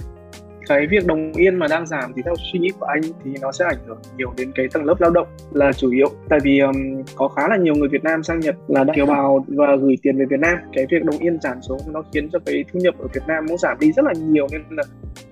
Cái 0.68 0.88
việc 0.88 1.06
đồng 1.06 1.34
yên 1.34 1.56
mà 1.56 1.68
đang 1.70 1.88
giảm 1.88 2.12
thì 2.16 2.22
theo 2.26 2.34
suy 2.52 2.60
nghĩ 2.60 2.70
của 2.80 2.86
anh 2.86 3.02
thì 3.24 3.32
nó 3.42 3.52
sẽ 3.52 3.66
ảnh 3.66 3.78
hưởng 3.88 3.98
nhiều 4.18 4.34
đến 4.38 4.52
cái 4.56 4.68
tầng 4.74 4.86
lớp 4.86 5.02
lao 5.02 5.12
động 5.12 5.28
là 5.52 5.74
chủ 5.74 5.92
yếu. 5.92 6.08
Tại 6.30 6.40
vì 6.44 6.60
um, 6.60 7.04
có 7.16 7.28
khá 7.28 7.48
là 7.48 7.58
nhiều 7.58 7.76
người 7.76 7.90
Việt 7.90 8.04
Nam 8.04 8.24
sang 8.24 8.40
Nhật 8.40 8.56
là 8.68 8.86
kiều 8.96 9.06
bào 9.06 9.46
và 9.48 9.76
gửi 9.76 9.96
tiền 10.02 10.18
về 10.18 10.26
Việt 10.30 10.40
Nam. 10.40 10.58
Cái 10.74 10.86
việc 10.92 11.04
đồng 11.04 11.18
yên 11.18 11.42
giảm 11.42 11.62
xuống 11.62 11.80
nó 11.94 12.04
khiến 12.14 12.30
cho 12.30 12.40
cái 12.46 12.64
thu 12.74 12.80
nhập 12.80 12.96
ở 13.00 13.08
Việt 13.14 13.24
Nam 13.28 13.46
cũng 13.48 13.58
giảm 13.58 13.78
đi 13.80 13.92
rất 13.92 14.06
là 14.06 14.14
nhiều 14.30 14.48
nên 14.52 14.62
là 14.70 14.84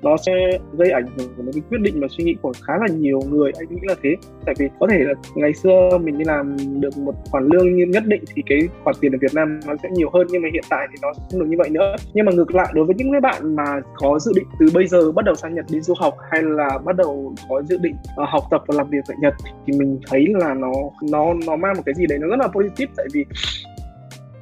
nó 0.02 0.18
sẽ 0.18 0.32
gây 0.78 0.92
ảnh 0.92 1.06
hưởng 1.18 1.34
đến 1.38 1.52
cái 1.54 1.62
quyết 1.70 1.82
định 1.82 2.00
và 2.02 2.08
suy 2.10 2.24
nghĩ 2.24 2.36
của 2.42 2.54
khá 2.62 2.74
là 2.78 2.88
nhiều 2.88 3.20
người. 3.30 3.52
Anh 3.58 3.68
nghĩ 3.70 3.82
là 3.82 3.96
thế. 4.04 4.16
Tại 4.46 4.56
vì 4.60 4.70
có 4.80 4.88
thể 4.92 5.00
là 5.00 5.14
ngày 5.36 5.54
xưa 5.54 5.98
mình 6.04 6.18
đi 6.18 6.24
làm 6.26 6.56
được 6.80 6.98
một 6.98 7.14
khoản 7.32 7.48
lương 7.48 7.92
nhất 7.92 8.04
định 8.06 8.24
thì 8.36 8.42
cái 8.46 8.60
khoản 8.84 8.96
tiền 9.02 9.12
ở 9.12 9.18
Việt 9.22 9.34
Nam 9.34 9.60
nó 9.68 9.74
sẽ 9.84 9.90
nhiều 9.92 10.10
hơn 10.14 10.28
nhưng 10.30 10.42
mà 10.42 10.50
hiện 10.54 10.64
tại 10.70 10.88
thì 10.92 10.98
nó 11.02 11.14
không 11.14 11.40
được 11.40 11.46
như 11.50 11.58
vậy 11.58 11.70
nữa. 11.70 11.96
Nhưng 12.14 12.26
mà 12.26 12.32
ngược 12.32 12.56
lại 12.56 12.72
đối 12.74 12.86
với 12.86 12.96
những 12.96 13.12
cái 13.12 13.22
bạn 13.22 13.56
mà 13.56 13.66
có 13.96 14.20
dự 14.20 14.32
định 14.36 14.48
từ 14.60 14.66
bây 14.74 14.88
giờ 14.88 15.12
bắt 15.12 15.23
bắt 15.24 15.26
đầu 15.26 15.36
sang 15.36 15.56
Nhật 15.56 15.66
đi 15.70 15.82
du 15.82 15.94
học 16.00 16.18
hay 16.32 16.42
là 16.44 16.78
bắt 16.86 16.96
đầu 16.96 17.34
có 17.50 17.62
dự 17.62 17.78
định 17.78 17.96
uh, 18.24 18.30
học 18.30 18.44
tập 18.52 18.64
và 18.68 18.76
làm 18.76 18.90
việc 18.90 19.04
tại 19.08 19.18
Nhật 19.22 19.34
thì 19.66 19.74
mình 19.80 20.00
thấy 20.08 20.26
là 20.28 20.54
nó 20.54 20.72
nó 21.12 21.34
nó 21.48 21.56
mang 21.56 21.74
một 21.76 21.84
cái 21.86 21.96
gì 21.96 22.06
đấy 22.08 22.20
nó 22.22 22.28
rất 22.28 22.40
là 22.40 22.48
positive. 22.48 22.94
Tại 22.98 23.06
vì 23.14 23.26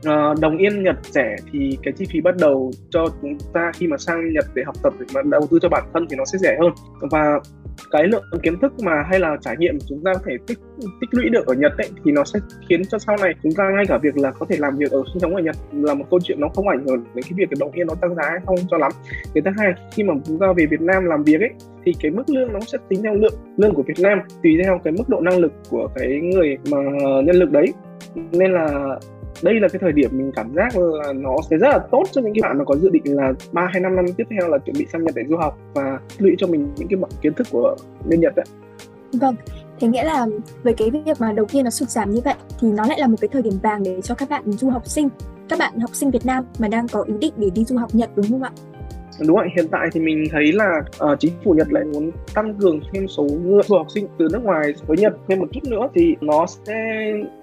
uh, 0.09 0.39
đồng 0.41 0.57
yên 0.57 0.83
Nhật 0.83 0.95
rẻ 1.01 1.35
thì 1.51 1.77
cái 1.83 1.93
chi 1.97 2.05
phí 2.11 2.21
bắt 2.21 2.35
đầu 2.39 2.71
cho 2.89 3.05
chúng 3.21 3.37
ta 3.53 3.71
khi 3.75 3.87
mà 3.87 3.97
sang 3.97 4.33
Nhật 4.33 4.45
để 4.55 4.63
học 4.65 4.75
tập 4.83 4.93
để 4.99 5.05
mà 5.15 5.21
đầu 5.25 5.41
tư 5.51 5.59
cho 5.61 5.69
bản 5.69 5.83
thân 5.93 6.05
thì 6.09 6.15
nó 6.15 6.25
sẽ 6.25 6.37
rẻ 6.37 6.57
hơn. 6.61 6.71
Và 7.11 7.39
cái 7.91 8.07
lượng 8.07 8.23
kiến 8.43 8.59
thức 8.61 8.73
mà 8.83 9.03
hay 9.09 9.19
là 9.19 9.37
trải 9.41 9.55
nghiệm 9.59 9.77
chúng 9.89 10.03
ta 10.05 10.13
có 10.13 10.19
thể 10.25 10.37
tích 10.47 10.59
tích 11.01 11.09
lũy 11.11 11.29
được 11.29 11.47
ở 11.47 11.53
Nhật 11.53 11.71
ấy, 11.77 11.89
thì 12.05 12.11
nó 12.11 12.23
sẽ 12.23 12.39
khiến 12.69 12.81
cho 12.85 12.97
sau 12.97 13.17
này 13.21 13.33
chúng 13.43 13.51
ta 13.57 13.63
ngay 13.75 13.85
cả 13.87 13.97
việc 13.97 14.17
là 14.17 14.31
có 14.31 14.45
thể 14.49 14.55
làm 14.59 14.77
việc 14.77 14.91
ở 14.91 15.03
sinh 15.13 15.19
sống 15.19 15.35
ở 15.35 15.41
Nhật 15.41 15.55
là 15.71 15.93
một 15.93 16.05
câu 16.09 16.19
chuyện 16.23 16.39
nó 16.41 16.47
không 16.49 16.67
ảnh 16.67 16.85
hưởng 16.87 17.03
đến 17.15 17.23
cái 17.23 17.31
việc 17.35 17.45
cái 17.49 17.57
đồng 17.59 17.71
yên 17.71 17.87
nó 17.87 17.93
tăng 18.01 18.15
giá 18.15 18.23
hay 18.29 18.39
không 18.45 18.55
cho 18.71 18.77
lắm. 18.77 18.91
Cái 19.33 19.41
thứ 19.45 19.51
hai 19.57 19.73
khi 19.91 20.03
mà 20.03 20.13
chúng 20.25 20.39
ta 20.39 20.47
về 20.57 20.65
Việt 20.65 20.81
Nam 20.81 21.05
làm 21.05 21.23
việc 21.23 21.39
ấy 21.39 21.51
thì 21.85 21.93
cái 22.01 22.11
mức 22.11 22.23
lương 22.27 22.53
nó 22.53 22.59
sẽ 22.59 22.77
tính 22.89 23.03
theo 23.03 23.13
lượng 23.13 23.33
lương 23.57 23.73
của 23.73 23.83
Việt 23.83 23.99
Nam 23.99 24.19
tùy 24.43 24.57
theo 24.63 24.79
cái 24.83 24.93
mức 24.97 25.09
độ 25.09 25.19
năng 25.21 25.39
lực 25.39 25.51
của 25.69 25.87
cái 25.95 26.19
người 26.21 26.57
mà 26.71 26.77
nhân 27.25 27.35
lực 27.35 27.51
đấy. 27.51 27.65
Nên 28.15 28.51
là 28.51 28.99
đây 29.43 29.59
là 29.59 29.67
cái 29.67 29.79
thời 29.79 29.91
điểm 29.91 30.09
mình 30.13 30.31
cảm 30.35 30.53
giác 30.55 30.77
là 30.77 31.13
nó 31.13 31.35
sẽ 31.49 31.57
rất 31.57 31.67
là 31.69 31.79
tốt 31.91 32.03
cho 32.11 32.21
những 32.21 32.33
cái 32.33 32.41
bạn 32.41 32.57
mà 32.57 32.65
có 32.65 32.75
dự 32.75 32.89
định 32.89 33.03
là 33.05 33.33
ba 33.51 33.69
hay 33.73 33.81
năm 33.81 33.95
năm 33.95 34.05
tiếp 34.17 34.23
theo 34.29 34.49
là 34.49 34.57
chuẩn 34.57 34.75
bị 34.79 34.85
sang 34.93 35.03
Nhật 35.03 35.15
để 35.15 35.23
du 35.29 35.37
học 35.37 35.57
và 35.73 35.99
lũy 36.17 36.35
cho 36.37 36.47
mình 36.47 36.71
những 36.77 36.87
cái 36.87 36.99
kiến 37.21 37.33
thức 37.33 37.47
của 37.51 37.75
bên 38.09 38.21
Nhật 38.21 38.33
đấy. 38.35 38.45
Vâng, 39.13 39.35
thế 39.79 39.87
nghĩa 39.87 40.03
là 40.03 40.25
với 40.63 40.73
cái 40.73 40.91
việc 40.91 41.21
mà 41.21 41.31
đầu 41.31 41.45
tiên 41.45 41.63
nó 41.63 41.69
sụt 41.69 41.89
giảm 41.89 42.11
như 42.11 42.21
vậy 42.25 42.35
thì 42.59 42.71
nó 42.71 42.85
lại 42.87 42.99
là 42.99 43.07
một 43.07 43.17
cái 43.21 43.29
thời 43.31 43.41
điểm 43.41 43.53
vàng 43.63 43.83
để 43.83 44.01
cho 44.01 44.15
các 44.15 44.29
bạn 44.29 44.51
du 44.51 44.69
học 44.69 44.87
sinh, 44.87 45.09
các 45.49 45.59
bạn 45.59 45.79
học 45.79 45.89
sinh 45.93 46.11
Việt 46.11 46.25
Nam 46.25 46.45
mà 46.59 46.67
đang 46.67 46.87
có 46.87 47.03
ý 47.07 47.13
định 47.21 47.33
để 47.37 47.49
đi 47.55 47.63
du 47.63 47.77
học 47.77 47.89
Nhật 47.95 48.09
đúng 48.15 48.25
không 48.29 48.43
ạ? 48.43 48.51
đúng 49.27 49.37
rồi 49.37 49.47
hiện 49.55 49.67
tại 49.71 49.87
thì 49.91 49.99
mình 49.99 50.23
thấy 50.31 50.51
là 50.53 50.81
uh, 51.11 51.19
chính 51.19 51.33
phủ 51.43 51.53
Nhật 51.53 51.67
lại 51.71 51.83
muốn 51.83 52.11
tăng 52.33 52.55
cường 52.55 52.79
thêm 52.93 53.07
số 53.07 53.23
người 53.23 53.63
du 53.63 53.75
học 53.75 53.87
sinh 53.89 54.07
từ 54.17 54.27
nước 54.31 54.43
ngoài 54.43 54.73
với 54.87 54.97
Nhật 54.97 55.13
thêm 55.27 55.39
một 55.39 55.47
chút 55.51 55.63
nữa 55.63 55.87
thì 55.95 56.15
nó 56.21 56.45
sẽ 56.45 56.73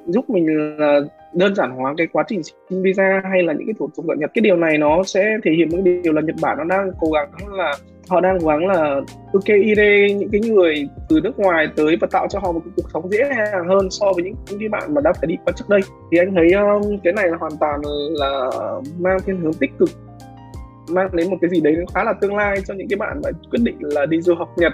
giúp 0.07 0.30
mình 0.30 0.47
là 0.78 1.00
đơn 1.35 1.55
giản 1.55 1.71
hóa 1.71 1.95
cái 1.97 2.07
quá 2.13 2.25
trình 2.29 2.43
xin 2.43 2.83
visa 2.83 3.23
hay 3.31 3.43
là 3.43 3.53
những 3.53 3.67
cái 3.67 3.75
thủ 3.79 3.91
tục 3.97 4.09
ở 4.09 4.15
Nhật 4.15 4.31
cái 4.35 4.43
điều 4.43 4.57
này 4.57 4.79
nó 4.79 5.03
sẽ 5.03 5.37
thể 5.45 5.51
hiện 5.53 5.69
một 5.73 5.79
điều 6.03 6.13
là 6.13 6.21
Nhật 6.21 6.37
Bản 6.43 6.59
nó 6.59 6.65
đang 6.65 6.91
cố 7.01 7.11
gắng 7.11 7.31
là 7.49 7.77
họ 8.09 8.21
đang 8.21 8.39
cố 8.41 8.49
gắng 8.49 8.67
là 8.67 9.01
ok 9.33 9.45
ide 9.65 10.15
những 10.15 10.29
cái 10.33 10.41
người 10.41 10.89
từ 11.09 11.21
nước 11.21 11.39
ngoài 11.39 11.69
tới 11.77 11.97
và 12.01 12.09
tạo 12.11 12.27
cho 12.31 12.39
họ 12.39 12.53
một 12.53 12.61
cuộc 12.77 12.91
sống 12.93 13.11
dễ 13.11 13.19
dàng 13.37 13.69
hơn 13.69 13.91
so 13.91 14.13
với 14.13 14.25
những, 14.25 14.35
những 14.51 14.59
cái 14.59 14.69
bạn 14.69 14.95
mà 14.95 15.01
đã 15.01 15.13
phải 15.13 15.27
đi 15.27 15.37
qua 15.45 15.53
trước 15.57 15.69
đây 15.69 15.81
thì 16.13 16.19
anh 16.19 16.35
thấy 16.35 16.53
um, 16.53 16.99
cái 17.05 17.13
này 17.13 17.29
là 17.29 17.37
hoàn 17.37 17.53
toàn 17.61 17.81
là 18.13 18.51
mang 18.99 19.19
thiên 19.27 19.41
hướng 19.41 19.55
tích 19.55 19.71
cực 19.79 19.89
mang 20.91 21.09
đến 21.13 21.31
một 21.31 21.37
cái 21.41 21.51
gì 21.51 21.61
đấy 21.61 21.77
khá 21.95 22.05
là 22.05 22.13
tương 22.13 22.37
lai 22.37 22.61
cho 22.67 22.75
những 22.75 22.89
cái 22.89 22.97
bạn 22.97 23.21
mà 23.25 23.31
quyết 23.51 23.61
định 23.63 23.77
là 23.81 24.07
đi 24.07 24.21
du 24.21 24.35
học 24.35 24.49
Nhật. 24.57 24.73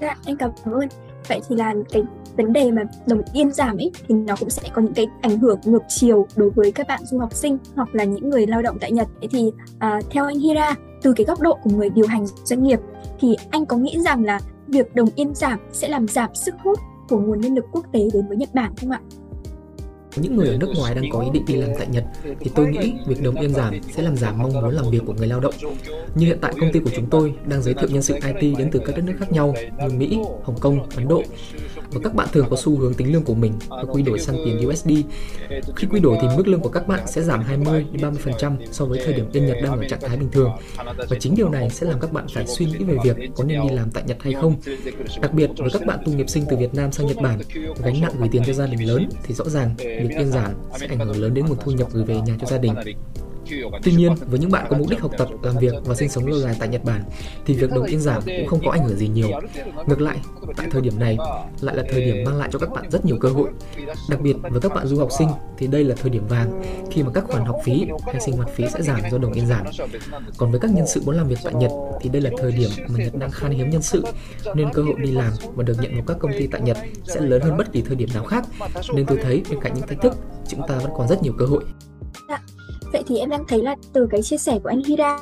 Dạ, 0.00 0.14
anh 0.26 0.36
cảm 0.36 0.50
ơn. 0.64 0.88
Vậy 1.28 1.40
thì 1.48 1.56
là 1.56 1.74
cái 1.90 2.02
vấn 2.36 2.52
đề 2.52 2.70
mà 2.70 2.82
đồng 3.06 3.22
yên 3.32 3.52
giảm 3.52 3.76
ấy 3.76 3.90
thì 4.08 4.14
nó 4.14 4.36
cũng 4.40 4.50
sẽ 4.50 4.62
có 4.72 4.82
những 4.82 4.94
cái 4.94 5.06
ảnh 5.20 5.38
hưởng 5.38 5.60
ngược 5.64 5.82
chiều 5.88 6.26
đối 6.36 6.50
với 6.50 6.72
các 6.72 6.88
bạn 6.88 7.00
du 7.04 7.18
học 7.18 7.34
sinh 7.34 7.58
hoặc 7.74 7.94
là 7.94 8.04
những 8.04 8.30
người 8.30 8.46
lao 8.46 8.62
động 8.62 8.78
tại 8.80 8.92
Nhật. 8.92 9.08
Thế 9.22 9.28
thì 9.30 9.50
à, 9.78 10.00
theo 10.10 10.24
anh 10.24 10.38
Hira, 10.38 10.74
từ 11.02 11.12
cái 11.12 11.24
góc 11.26 11.40
độ 11.40 11.58
của 11.62 11.70
người 11.70 11.90
điều 11.90 12.06
hành 12.06 12.26
doanh 12.44 12.62
nghiệp 12.62 12.80
thì 13.20 13.36
anh 13.50 13.66
có 13.66 13.76
nghĩ 13.76 13.98
rằng 13.98 14.24
là 14.24 14.40
việc 14.66 14.94
đồng 14.94 15.08
yên 15.14 15.34
giảm 15.34 15.58
sẽ 15.72 15.88
làm 15.88 16.08
giảm 16.08 16.34
sức 16.34 16.54
hút 16.64 16.78
của 17.08 17.18
nguồn 17.18 17.40
nhân 17.40 17.54
lực 17.54 17.64
quốc 17.72 17.84
tế 17.92 18.00
đến 18.12 18.28
với 18.28 18.36
Nhật 18.36 18.54
Bản 18.54 18.72
không 18.80 18.90
ạ? 18.90 19.00
Những 20.16 20.36
người 20.36 20.48
ở 20.48 20.56
nước 20.56 20.72
ngoài 20.76 20.94
đang 20.94 21.04
có 21.10 21.20
ý 21.20 21.28
định 21.32 21.44
đi 21.46 21.54
làm 21.54 21.70
tại 21.78 21.86
Nhật 21.86 22.04
thì 22.40 22.50
tôi 22.54 22.66
nghĩ 22.66 22.92
việc 23.06 23.22
đồng 23.22 23.34
yên 23.34 23.54
giảm 23.54 23.80
sẽ 23.92 24.02
làm 24.02 24.16
giảm 24.16 24.38
mong 24.38 24.52
muốn 24.52 24.70
làm 24.70 24.90
việc 24.90 25.02
của 25.06 25.12
người 25.12 25.26
lao 25.26 25.40
động. 25.40 25.54
Như 26.14 26.26
hiện 26.26 26.38
tại 26.40 26.52
công 26.60 26.72
ty 26.72 26.80
của 26.80 26.90
chúng 26.96 27.06
tôi 27.10 27.34
đang 27.46 27.62
giới 27.62 27.74
thiệu 27.74 27.88
nhân 27.88 28.02
sự 28.02 28.14
IT 28.14 28.58
đến 28.58 28.68
từ 28.72 28.80
các 28.86 28.96
đất 28.96 29.02
nước 29.04 29.14
khác 29.18 29.32
nhau 29.32 29.54
như 29.80 29.88
Mỹ, 29.98 30.18
Hồng 30.44 30.58
Kông, 30.60 30.88
Ấn 30.96 31.08
Độ 31.08 31.22
và 31.92 32.00
các 32.04 32.14
bạn 32.14 32.28
thường 32.32 32.46
có 32.50 32.56
xu 32.56 32.78
hướng 32.78 32.94
tính 32.94 33.12
lương 33.12 33.22
của 33.22 33.34
mình 33.34 33.52
và 33.68 33.84
quy 33.84 34.02
đổi 34.02 34.18
sang 34.18 34.36
tiền 34.44 34.68
USD. 34.68 34.90
Khi 35.76 35.86
quy 35.90 36.00
đổi 36.00 36.18
thì 36.22 36.28
mức 36.36 36.48
lương 36.48 36.60
của 36.60 36.68
các 36.68 36.88
bạn 36.88 37.00
sẽ 37.06 37.22
giảm 37.22 37.42
20 37.42 37.86
đến 37.92 38.14
30% 38.14 38.56
so 38.70 38.84
với 38.84 39.00
thời 39.04 39.14
điểm 39.14 39.26
bên 39.32 39.46
Nhật 39.46 39.56
đang 39.62 39.80
ở 39.80 39.88
trạng 39.88 40.00
thái 40.00 40.16
bình 40.16 40.30
thường. 40.32 40.50
Và 41.08 41.16
chính 41.20 41.34
điều 41.34 41.48
này 41.48 41.70
sẽ 41.70 41.86
làm 41.86 42.00
các 42.00 42.12
bạn 42.12 42.26
phải 42.34 42.46
suy 42.46 42.66
nghĩ 42.66 42.84
về 42.84 42.96
việc 43.04 43.16
có 43.36 43.44
nên 43.44 43.62
đi 43.62 43.74
làm 43.74 43.90
tại 43.90 44.02
Nhật 44.06 44.16
hay 44.20 44.32
không. 44.32 44.56
Đặc 45.20 45.34
biệt 45.34 45.50
với 45.56 45.70
các 45.72 45.86
bạn 45.86 45.98
tu 46.06 46.12
nghiệp 46.12 46.28
sinh 46.28 46.44
từ 46.50 46.56
Việt 46.56 46.74
Nam 46.74 46.92
sang 46.92 47.06
Nhật 47.06 47.16
Bản, 47.22 47.38
gánh 47.84 48.00
nặng 48.00 48.12
gửi 48.18 48.28
tiền 48.32 48.42
cho 48.46 48.52
gia 48.52 48.66
đình 48.66 48.88
lớn 48.88 49.08
thì 49.22 49.34
rõ 49.34 49.44
ràng 49.44 49.74
việc 50.02 50.16
đơn 50.18 50.32
giản 50.32 50.54
sẽ 50.80 50.86
ảnh 50.86 50.98
hưởng 50.98 51.20
lớn 51.22 51.34
đến 51.34 51.46
nguồn 51.46 51.58
thu 51.64 51.72
nhập 51.72 51.88
gửi 51.92 52.04
về 52.04 52.20
nhà 52.20 52.36
cho 52.40 52.46
gia 52.46 52.58
đình. 52.58 52.74
Tuy 53.82 53.92
nhiên, 53.92 54.14
với 54.26 54.38
những 54.40 54.50
bạn 54.50 54.66
có 54.70 54.76
mục 54.78 54.88
đích 54.90 55.00
học 55.00 55.12
tập, 55.18 55.28
làm 55.42 55.58
việc 55.58 55.74
và 55.84 55.94
sinh 55.94 56.08
sống 56.08 56.26
lâu 56.26 56.38
dài 56.38 56.56
tại 56.58 56.68
Nhật 56.68 56.84
Bản, 56.84 57.02
thì 57.46 57.54
việc 57.54 57.70
đồng 57.70 57.84
yên 57.84 58.00
giảm 58.00 58.22
cũng 58.24 58.46
không 58.46 58.60
có 58.64 58.70
ảnh 58.70 58.84
hưởng 58.84 58.96
gì 58.96 59.08
nhiều. 59.08 59.28
Ngược 59.86 60.00
lại, 60.00 60.18
tại 60.56 60.66
thời 60.70 60.80
điểm 60.80 60.98
này 60.98 61.16
lại 61.60 61.76
là 61.76 61.82
thời 61.90 62.00
điểm 62.04 62.24
mang 62.24 62.38
lại 62.38 62.48
cho 62.52 62.58
các 62.58 62.70
bạn 62.70 62.90
rất 62.90 63.04
nhiều 63.04 63.16
cơ 63.20 63.28
hội. 63.28 63.48
Đặc 64.10 64.20
biệt 64.20 64.36
với 64.42 64.60
các 64.60 64.74
bạn 64.74 64.86
du 64.86 64.98
học 64.98 65.08
sinh 65.18 65.28
thì 65.58 65.66
đây 65.66 65.84
là 65.84 65.94
thời 66.00 66.10
điểm 66.10 66.26
vàng 66.28 66.62
khi 66.90 67.02
mà 67.02 67.10
các 67.14 67.24
khoản 67.24 67.44
học 67.44 67.56
phí 67.64 67.86
hay 68.06 68.20
sinh 68.20 68.36
hoạt 68.36 68.48
phí 68.54 68.64
sẽ 68.68 68.82
giảm 68.82 69.00
do 69.10 69.18
đồng 69.18 69.32
yên 69.32 69.46
giảm. 69.46 69.66
Còn 70.36 70.50
với 70.50 70.60
các 70.60 70.70
nhân 70.70 70.86
sự 70.86 71.02
muốn 71.04 71.16
làm 71.16 71.28
việc 71.28 71.38
tại 71.44 71.54
Nhật 71.54 71.70
thì 72.00 72.10
đây 72.10 72.22
là 72.22 72.30
thời 72.38 72.52
điểm 72.52 72.70
mà 72.88 73.04
Nhật 73.04 73.14
đang 73.14 73.30
khan 73.30 73.50
hiếm 73.50 73.70
nhân 73.70 73.82
sự 73.82 74.04
nên 74.54 74.72
cơ 74.72 74.82
hội 74.82 74.94
đi 74.98 75.10
làm 75.10 75.32
và 75.54 75.64
được 75.64 75.76
nhận 75.80 75.94
vào 75.94 76.04
các 76.06 76.16
công 76.20 76.32
ty 76.38 76.46
tại 76.46 76.60
Nhật 76.60 76.76
sẽ 77.04 77.20
lớn 77.20 77.42
hơn 77.42 77.56
bất 77.56 77.72
kỳ 77.72 77.82
thời 77.82 77.96
điểm 77.96 78.08
nào 78.14 78.24
khác. 78.24 78.44
Nên 78.94 79.06
tôi 79.06 79.18
thấy 79.22 79.42
bên 79.50 79.60
cạnh 79.60 79.74
những 79.74 79.86
thách 79.86 80.00
thức, 80.02 80.16
chúng 80.48 80.60
ta 80.68 80.78
vẫn 80.78 80.90
còn 80.96 81.08
rất 81.08 81.22
nhiều 81.22 81.32
cơ 81.38 81.46
hội. 81.46 81.64
Dạ. 82.28 82.38
Vậy 82.92 83.02
thì 83.06 83.18
em 83.18 83.30
đang 83.30 83.44
thấy 83.48 83.62
là 83.62 83.76
từ 83.92 84.06
cái 84.10 84.22
chia 84.22 84.36
sẻ 84.36 84.58
của 84.62 84.68
anh 84.68 84.82
Hira 84.84 85.18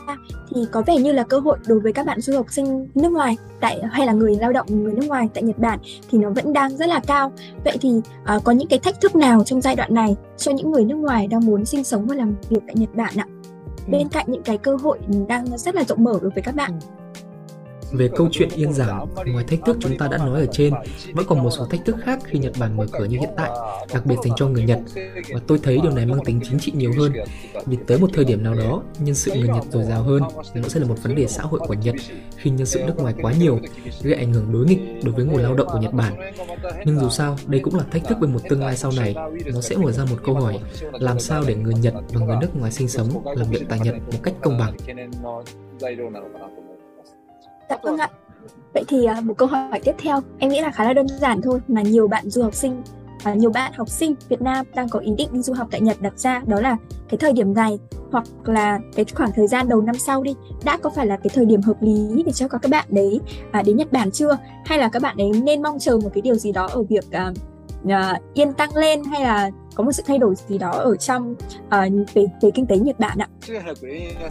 thì 0.55 0.61
có 0.73 0.83
vẻ 0.87 0.97
như 0.97 1.13
là 1.13 1.23
cơ 1.23 1.39
hội 1.39 1.59
đối 1.67 1.81
với 1.81 1.93
các 1.93 2.07
bạn 2.07 2.21
du 2.21 2.37
học 2.37 2.47
sinh 2.51 2.89
nước 2.95 3.13
ngoài 3.13 3.37
tại 3.61 3.81
hay 3.91 4.07
là 4.07 4.13
người 4.13 4.37
lao 4.41 4.53
động 4.53 4.67
người 4.71 4.93
nước 4.93 5.07
ngoài 5.07 5.29
tại 5.35 5.43
Nhật 5.43 5.59
Bản 5.59 5.79
thì 6.11 6.19
nó 6.19 6.31
vẫn 6.31 6.53
đang 6.53 6.77
rất 6.77 6.89
là 6.89 7.01
cao. 7.07 7.33
Vậy 7.65 7.77
thì 7.81 7.89
uh, 8.37 8.45
có 8.45 8.53
những 8.53 8.69
cái 8.69 8.79
thách 8.79 9.01
thức 9.01 9.17
nào 9.17 9.45
trong 9.45 9.61
giai 9.61 9.77
đoạn 9.77 9.95
này 9.95 10.17
cho 10.37 10.53
những 10.53 10.71
người 10.71 10.85
nước 10.85 10.97
ngoài 10.97 11.27
đang 11.27 11.47
muốn 11.47 11.65
sinh 11.65 11.85
sống 11.85 12.07
và 12.07 12.15
làm 12.15 12.35
việc 12.49 12.61
tại 12.67 12.75
Nhật 12.79 12.95
Bản 12.95 13.15
ạ? 13.17 13.27
Ừ. 13.87 13.91
Bên 13.91 14.09
cạnh 14.09 14.27
những 14.29 14.43
cái 14.43 14.59
cơ 14.59 14.77
hội 14.77 14.99
đang 15.29 15.59
rất 15.59 15.75
là 15.75 15.85
rộng 15.85 16.05
mở 16.05 16.19
đối 16.23 16.31
với 16.31 16.43
các 16.43 16.55
bạn. 16.55 16.73
Về 17.93 18.09
câu 18.17 18.29
chuyện 18.33 18.49
yên 18.55 18.73
giảm, 18.73 19.09
ngoài 19.27 19.45
thách 19.49 19.59
thức 19.67 19.77
chúng 19.81 19.99
ta 19.99 20.09
đã 20.09 20.19
nói 20.19 20.41
ở 20.41 20.47
trên, 20.53 20.75
vẫn 21.13 21.27
còn 21.29 21.43
một 21.43 21.51
số 21.51 21.67
thách 21.67 21.85
thức 21.85 21.97
khác 22.05 22.19
khi 22.25 22.39
Nhật 22.39 22.53
Bản 22.59 22.77
mở 22.77 22.87
cửa 22.93 23.05
như 23.05 23.19
hiện 23.19 23.31
tại, 23.37 23.51
đặc 23.93 24.07
biệt 24.07 24.17
dành 24.25 24.33
cho 24.37 24.49
người 24.49 24.63
Nhật. 24.63 24.79
Và 25.33 25.41
tôi 25.47 25.61
thấy 25.63 25.79
điều 25.83 25.93
này 25.93 26.07
mang 26.07 26.25
tính 26.25 26.41
chính 26.51 26.59
trị 26.59 26.73
nhiều 26.75 26.93
hơn. 26.99 27.13
Vì 27.67 27.79
tới 27.87 27.99
một 27.99 28.11
thời 28.15 28.25
điểm 28.25 28.43
nào 28.43 28.55
đó, 28.55 28.83
nhân 28.99 29.15
sự 29.15 29.33
người 29.35 29.49
Nhật 29.49 29.65
dồi 29.71 29.85
dào 29.85 30.03
hơn, 30.03 30.23
nó 30.55 30.69
sẽ 30.69 30.81
là 30.81 30.87
một 30.87 31.03
vấn 31.03 31.15
đề 31.15 31.27
xã 31.27 31.43
hội 31.43 31.61
của 31.61 31.75
Nhật 31.75 31.95
khi 32.37 32.51
nhân 32.51 32.67
sự 32.67 32.81
nước 32.87 32.95
ngoài 32.97 33.15
quá 33.23 33.33
nhiều, 33.33 33.59
gây 34.03 34.15
ảnh 34.15 34.33
hưởng 34.33 34.53
đối 34.53 34.67
nghịch 34.67 35.05
đối 35.05 35.15
với 35.15 35.25
nguồn 35.25 35.43
lao 35.43 35.55
động 35.55 35.69
của 35.73 35.79
Nhật 35.79 35.93
Bản. 35.93 36.33
Nhưng 36.85 37.01
dù 37.01 37.09
sao, 37.09 37.37
đây 37.47 37.61
cũng 37.61 37.75
là 37.75 37.85
thách 37.91 38.05
thức 38.05 38.19
về 38.21 38.29
một 38.29 38.41
tương 38.49 38.61
lai 38.61 38.77
sau 38.77 38.93
này. 38.97 39.15
Nó 39.55 39.61
sẽ 39.61 39.77
mở 39.77 39.93
ra 39.93 40.05
một 40.05 40.17
câu 40.25 40.35
hỏi, 40.35 40.59
làm 40.93 41.19
sao 41.19 41.43
để 41.47 41.55
người 41.55 41.75
Nhật 41.75 41.95
và 42.13 42.27
người 42.27 42.37
nước 42.41 42.57
ngoài 42.57 42.73
sinh 42.73 42.89
sống, 42.89 43.09
làm 43.37 43.51
việc 43.51 43.63
tại 43.69 43.79
Nhật 43.85 43.95
một 43.95 44.19
cách 44.23 44.35
công 44.43 44.59
bằng. 44.59 44.77
Dạ 47.71 47.77
vâng 47.83 47.99
ạ. 47.99 48.09
Vậy 48.75 48.85
thì 48.89 49.05
à, 49.05 49.21
một 49.21 49.35
câu 49.39 49.49
hỏi 49.49 49.81
tiếp 49.85 49.95
theo, 49.99 50.21
em 50.39 50.51
nghĩ 50.51 50.61
là 50.61 50.71
khá 50.71 50.85
là 50.85 50.93
đơn 50.93 51.09
giản 51.09 51.43
thôi 51.43 51.61
mà 51.69 51.83
nhiều 51.83 52.09
bạn 52.09 52.31
du 52.31 52.43
học 52.43 52.55
sinh 52.55 52.83
và 53.23 53.35
nhiều 53.35 53.51
bạn 53.51 53.73
học 53.77 53.89
sinh 53.89 54.15
Việt 54.29 54.43
Nam 54.43 54.67
đang 54.75 54.89
có 54.89 54.99
ý 54.99 55.13
định 55.19 55.29
đi 55.33 55.43
du 55.43 55.53
học 55.53 55.69
tại 55.71 55.81
Nhật 55.81 56.01
đặt 56.01 56.19
ra 56.19 56.43
đó 56.47 56.61
là 56.61 56.77
cái 57.09 57.19
thời 57.19 57.33
điểm 57.33 57.55
này 57.55 57.79
hoặc 58.13 58.25
là 58.45 58.79
cái 58.97 59.05
khoảng 59.15 59.31
thời 59.37 59.47
gian 59.47 59.69
đầu 59.69 59.81
năm 59.81 59.95
sau 59.95 60.23
đi 60.23 60.35
đã 60.65 60.79
có 60.83 60.91
phải 60.91 61.07
là 61.07 61.17
cái 61.17 61.31
thời 61.35 61.45
điểm 61.45 61.63
hợp 61.63 61.83
lý 61.83 62.23
để 62.27 62.33
cho 62.33 62.49
các 62.49 62.71
bạn 62.71 62.87
đấy 62.89 63.21
à, 63.53 63.63
đến 63.63 63.77
Nhật 63.77 63.93
Bản 63.93 64.11
chưa? 64.11 64.39
Hay 64.65 64.79
là 64.79 64.89
các 64.89 65.03
bạn 65.03 65.17
ấy 65.17 65.31
nên 65.45 65.63
mong 65.63 65.79
chờ 65.79 65.99
một 66.03 66.11
cái 66.15 66.23
điều 66.23 66.35
gì 66.35 66.53
đó 66.53 66.69
ở 66.73 66.83
việc 66.83 67.05
à, 67.11 67.33
à, 67.89 68.21
yên 68.35 68.53
tăng 68.53 68.77
lên 68.77 69.05
hay 69.05 69.23
là 69.23 69.51
có 69.75 69.85
một 69.85 69.93
sự 69.93 70.03
thay 70.07 70.19
đổi 70.19 70.35
gì 70.49 70.59
đó 70.59 70.71
ở 70.71 70.97
trong 70.97 71.33
uh, 71.33 71.71
về 72.15 72.25
về 72.43 72.51
kinh 72.55 72.67
tế 72.67 72.77
Nhật 72.77 72.99
Bản 72.99 73.19
ạ. 73.19 73.29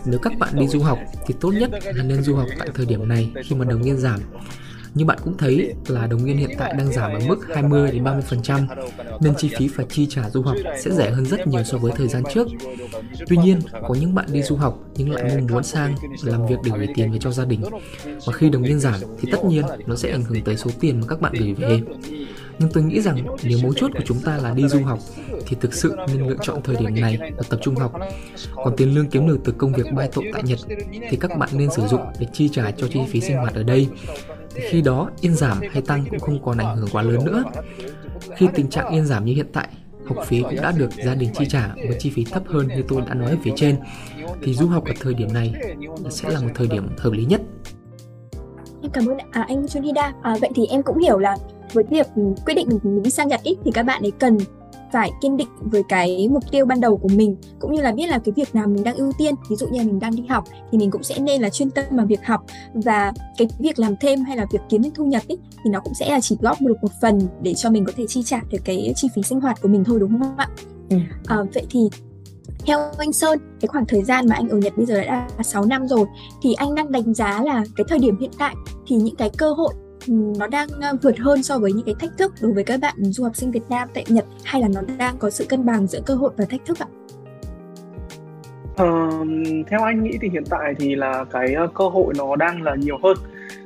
Nếu 0.05 0.19
các 0.19 0.33
bạn 0.39 0.55
đi 0.55 0.67
du 0.67 0.81
học 0.81 0.99
thì 1.25 1.33
tốt 1.39 1.51
nhất 1.51 1.71
là 1.83 2.03
nên 2.03 2.23
du 2.23 2.35
học 2.35 2.47
tại 2.59 2.69
thời 2.75 2.85
điểm 2.85 3.07
này 3.07 3.31
khi 3.45 3.55
mà 3.55 3.65
đồng 3.65 3.83
yên 3.83 3.97
giảm. 3.97 4.19
Như 4.93 5.05
bạn 5.05 5.17
cũng 5.23 5.37
thấy 5.37 5.73
là 5.87 6.07
đồng 6.07 6.25
yên 6.25 6.37
hiện 6.37 6.49
tại 6.57 6.73
đang 6.77 6.93
giảm 6.93 7.11
ở 7.11 7.19
mức 7.27 7.37
20 7.55 7.91
đến 7.91 8.03
30% 8.03 8.65
nên 9.19 9.33
chi 9.37 9.49
phí 9.57 9.67
phải 9.67 9.85
chi 9.89 10.07
trả 10.09 10.29
du 10.29 10.41
học 10.41 10.55
sẽ 10.79 10.91
rẻ 10.91 11.11
hơn 11.11 11.25
rất 11.25 11.47
nhiều 11.47 11.63
so 11.63 11.77
với 11.77 11.91
thời 11.95 12.07
gian 12.07 12.23
trước. 12.33 12.47
Tuy 13.27 13.37
nhiên, 13.37 13.59
có 13.87 13.95
những 13.95 14.15
bạn 14.15 14.25
đi 14.31 14.41
du 14.41 14.55
học 14.55 14.79
nhưng 14.95 15.11
lại 15.11 15.23
mong 15.23 15.47
muốn 15.51 15.63
sang 15.63 15.95
làm 16.23 16.47
việc 16.47 16.55
để 16.63 16.71
gửi 16.77 16.87
tiền 16.95 17.11
về 17.11 17.19
cho 17.21 17.31
gia 17.31 17.45
đình. 17.45 17.61
Và 18.25 18.33
khi 18.33 18.49
đồng 18.49 18.63
yên 18.63 18.79
giảm 18.79 18.99
thì 19.19 19.31
tất 19.31 19.45
nhiên 19.45 19.65
nó 19.85 19.95
sẽ 19.95 20.11
ảnh 20.11 20.23
hưởng 20.23 20.43
tới 20.43 20.57
số 20.57 20.71
tiền 20.79 20.99
mà 20.99 21.07
các 21.07 21.21
bạn 21.21 21.33
gửi 21.33 21.53
về 21.53 21.81
nhưng 22.59 22.69
tôi 22.73 22.83
nghĩ 22.83 23.01
rằng 23.01 23.17
nếu 23.43 23.57
mấu 23.63 23.73
chốt 23.73 23.91
của 23.93 24.03
chúng 24.05 24.19
ta 24.19 24.37
là 24.37 24.53
đi 24.53 24.67
du 24.67 24.83
học 24.83 24.99
thì 25.47 25.57
thực 25.61 25.73
sự 25.73 25.95
nên 26.07 26.27
lựa 26.27 26.35
chọn 26.41 26.61
thời 26.63 26.75
điểm 26.75 26.95
này 26.95 27.17
và 27.37 27.43
tập 27.49 27.59
trung 27.61 27.75
học. 27.75 27.93
Còn 28.55 28.75
tiền 28.77 28.95
lương 28.95 29.09
kiếm 29.09 29.27
được 29.27 29.39
từ 29.43 29.51
công 29.51 29.73
việc 29.73 29.93
bay 29.93 30.09
tội 30.13 30.25
tại 30.33 30.43
Nhật 30.43 30.59
thì 31.09 31.17
các 31.17 31.37
bạn 31.37 31.49
nên 31.53 31.71
sử 31.71 31.87
dụng 31.87 32.01
để 32.19 32.27
chi 32.33 32.49
trả 32.49 32.71
cho 32.71 32.87
chi 32.87 32.99
phí 33.07 33.21
sinh 33.21 33.37
hoạt 33.37 33.55
ở 33.55 33.63
đây. 33.63 33.87
Thì 34.55 34.61
khi 34.69 34.81
đó 34.81 35.09
yên 35.21 35.35
giảm 35.35 35.59
hay 35.71 35.81
tăng 35.81 36.05
cũng 36.09 36.19
không 36.19 36.43
còn 36.43 36.57
ảnh 36.57 36.77
hưởng 36.77 36.89
quá 36.91 37.01
lớn 37.01 37.25
nữa. 37.25 37.43
Khi 38.35 38.47
tình 38.55 38.69
trạng 38.69 38.93
yên 38.93 39.05
giảm 39.05 39.25
như 39.25 39.33
hiện 39.33 39.47
tại, 39.53 39.67
học 40.05 40.25
phí 40.25 40.41
cũng 40.41 40.55
đã 40.55 40.71
được 40.71 40.89
gia 41.05 41.15
đình 41.15 41.29
chi 41.33 41.45
trả 41.49 41.67
với 41.75 41.97
chi 41.99 42.09
phí 42.09 42.23
thấp 42.23 42.43
hơn 42.47 42.67
như 42.67 42.83
tôi 42.87 43.01
đã 43.07 43.13
nói 43.13 43.29
ở 43.29 43.37
phía 43.43 43.53
trên 43.55 43.75
thì 44.41 44.53
du 44.53 44.67
học 44.67 44.85
ở 44.85 44.93
thời 44.99 45.13
điểm 45.13 45.33
này 45.33 45.53
sẽ 46.09 46.29
là 46.29 46.39
một 46.39 46.49
thời 46.55 46.67
điểm 46.67 46.89
hợp 46.97 47.13
lý 47.13 47.25
nhất. 47.25 47.41
Em 48.81 48.91
cảm 48.91 49.05
ơn 49.05 49.17
à, 49.31 49.45
anh 49.47 49.65
Junhida. 49.65 50.11
À, 50.21 50.35
vậy 50.41 50.49
thì 50.55 50.65
em 50.65 50.83
cũng 50.83 50.99
hiểu 50.99 51.17
là 51.17 51.37
với 51.73 51.83
việc 51.89 52.07
quyết 52.45 52.53
định 52.53 52.69
mình 52.83 53.03
đi 53.03 53.11
sang 53.11 53.27
Nhật 53.27 53.43
ý, 53.43 53.57
thì 53.65 53.71
các 53.71 53.83
bạn 53.83 54.01
ấy 54.01 54.11
cần 54.11 54.37
phải 54.91 55.11
kiên 55.21 55.37
định 55.37 55.47
với 55.59 55.83
cái 55.89 56.27
mục 56.31 56.43
tiêu 56.51 56.65
ban 56.65 56.81
đầu 56.81 56.97
của 56.97 57.07
mình 57.07 57.35
cũng 57.59 57.73
như 57.73 57.81
là 57.81 57.91
biết 57.91 58.07
là 58.07 58.19
cái 58.19 58.33
việc 58.35 58.55
nào 58.55 58.67
mình 58.67 58.83
đang 58.83 58.95
ưu 58.95 59.11
tiên. 59.17 59.35
Ví 59.49 59.55
dụ 59.55 59.67
như 59.67 59.79
là 59.79 59.85
mình 59.85 59.99
đang 59.99 60.15
đi 60.15 60.25
học 60.29 60.43
thì 60.71 60.77
mình 60.77 60.91
cũng 60.91 61.03
sẽ 61.03 61.19
nên 61.19 61.41
là 61.41 61.49
chuyên 61.49 61.69
tâm 61.69 61.85
vào 61.91 62.05
việc 62.05 62.25
học. 62.25 62.45
Và 62.73 63.13
cái 63.37 63.47
việc 63.59 63.79
làm 63.79 63.95
thêm 64.01 64.21
hay 64.21 64.37
là 64.37 64.45
việc 64.51 64.59
kiếm 64.69 64.83
thêm 64.83 64.93
thu 64.95 65.05
nhập 65.05 65.21
ý, 65.27 65.37
thì 65.63 65.69
nó 65.71 65.79
cũng 65.79 65.93
sẽ 65.93 66.09
là 66.09 66.19
chỉ 66.21 66.37
góp 66.41 66.61
được 66.61 66.75
một 66.81 66.91
phần 67.01 67.19
để 67.41 67.53
cho 67.53 67.69
mình 67.69 67.85
có 67.85 67.91
thể 67.95 68.05
chi 68.07 68.23
trả 68.23 68.39
được 68.51 68.59
cái 68.65 68.93
chi 68.95 69.07
phí 69.15 69.23
sinh 69.23 69.39
hoạt 69.39 69.61
của 69.61 69.67
mình 69.67 69.83
thôi 69.83 69.99
đúng 69.99 70.19
không 70.19 70.37
ạ? 70.37 70.47
Ừ. 70.89 70.97
à, 71.27 71.37
vậy 71.53 71.65
thì 71.69 71.89
theo 72.65 72.79
anh 72.97 73.13
Sơn, 73.13 73.39
cái 73.61 73.67
khoảng 73.67 73.85
thời 73.85 74.03
gian 74.03 74.27
mà 74.27 74.35
anh 74.35 74.49
ở 74.49 74.57
Nhật 74.57 74.77
bây 74.77 74.85
giờ 74.85 75.01
đã 75.01 75.27
là 75.37 75.43
6 75.43 75.65
năm 75.65 75.87
rồi 75.87 76.05
thì 76.41 76.53
anh 76.53 76.75
đang 76.75 76.91
đánh 76.91 77.13
giá 77.13 77.43
là 77.43 77.63
cái 77.75 77.85
thời 77.89 77.99
điểm 77.99 78.19
hiện 78.19 78.31
tại 78.37 78.55
thì 78.87 78.95
những 78.95 79.15
cái 79.15 79.29
cơ 79.37 79.53
hội 79.53 79.73
Ừ, 80.07 80.13
nó 80.37 80.47
đang 80.47 80.67
ờ, 80.81 80.97
vượt 81.01 81.17
hơn 81.19 81.43
so 81.43 81.59
với 81.59 81.73
những 81.73 81.85
cái 81.85 81.95
thách 81.99 82.17
thức 82.17 82.33
đối 82.41 82.53
với 82.53 82.63
các 82.63 82.79
bạn 82.79 82.95
du 83.03 83.23
học 83.23 83.35
sinh 83.35 83.51
Việt 83.51 83.69
Nam 83.69 83.87
tại 83.93 84.05
Nhật 84.07 84.25
hay 84.43 84.61
là 84.61 84.67
nó 84.75 84.81
đang 84.97 85.17
có 85.17 85.29
sự 85.29 85.45
cân 85.49 85.65
bằng 85.65 85.87
giữa 85.87 85.99
cơ 86.05 86.15
hội 86.15 86.31
và 86.37 86.45
thách 86.45 86.65
thức 86.65 86.77
ạ? 86.79 86.87
Uh, 88.83 89.27
theo 89.67 89.83
anh 89.83 90.03
nghĩ 90.03 90.17
thì 90.21 90.29
hiện 90.29 90.43
tại 90.49 90.73
thì 90.79 90.95
là 90.95 91.25
cái 91.31 91.53
ờ, 91.53 91.67
cơ 91.73 91.87
hội 91.87 92.13
nó 92.17 92.35
đang 92.35 92.61
là 92.61 92.75
nhiều 92.75 92.97
hơn 93.03 93.17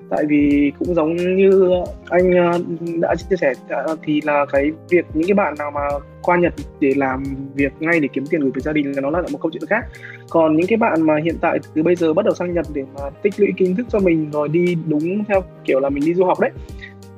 tại 0.10 0.26
vì 0.30 0.72
cũng 0.80 0.96
giống 0.96 1.16
như 1.16 1.70
anh 2.10 2.32
ờ, 2.32 2.60
đã 3.02 3.16
chia 3.16 3.36
sẻ 3.36 3.54
ờ, 3.70 3.96
thì 4.04 4.22
là 4.24 4.46
cái 4.52 4.72
việc 4.90 5.06
những 5.14 5.28
cái 5.28 5.36
bạn 5.36 5.54
nào 5.60 5.72
mà 5.72 5.82
qua 6.22 6.38
Nhật 6.38 6.54
để 6.80 6.94
làm 6.96 7.24
việc 7.56 7.72
ngay 7.80 8.00
để 8.00 8.08
kiếm 8.14 8.26
tiền 8.30 8.42
gửi 8.42 8.52
về 8.56 8.62
gia 8.62 8.72
đình 8.72 8.92
là 8.96 9.02
nó 9.02 9.10
là 9.10 9.28
một 9.32 9.40
câu 9.42 9.52
chuyện 9.52 9.66
khác. 9.70 9.86
Còn 10.30 10.56
những 10.56 10.68
cái 10.68 10.78
bạn 10.78 11.02
mà 11.02 11.14
hiện 11.24 11.36
tại 11.42 11.60
từ 11.74 11.84
bây 11.84 11.96
giờ 11.96 12.14
bắt 12.14 12.26
đầu 12.26 12.34
sang 12.34 12.54
Nhật 12.54 12.66
để 12.74 12.84
mà 12.96 13.10
tích 13.22 13.34
lũy 13.38 13.50
kiến 13.58 13.76
thức 13.76 13.86
cho 13.90 14.00
mình 14.00 14.32
rồi 14.32 14.48
đi 14.48 14.78
đúng 14.88 15.24
theo 15.28 15.42
kiểu 15.66 15.80
là 15.80 15.90
mình 15.90 16.04
đi 16.06 16.14
du 16.14 16.26
học 16.26 16.40
đấy, 16.40 16.52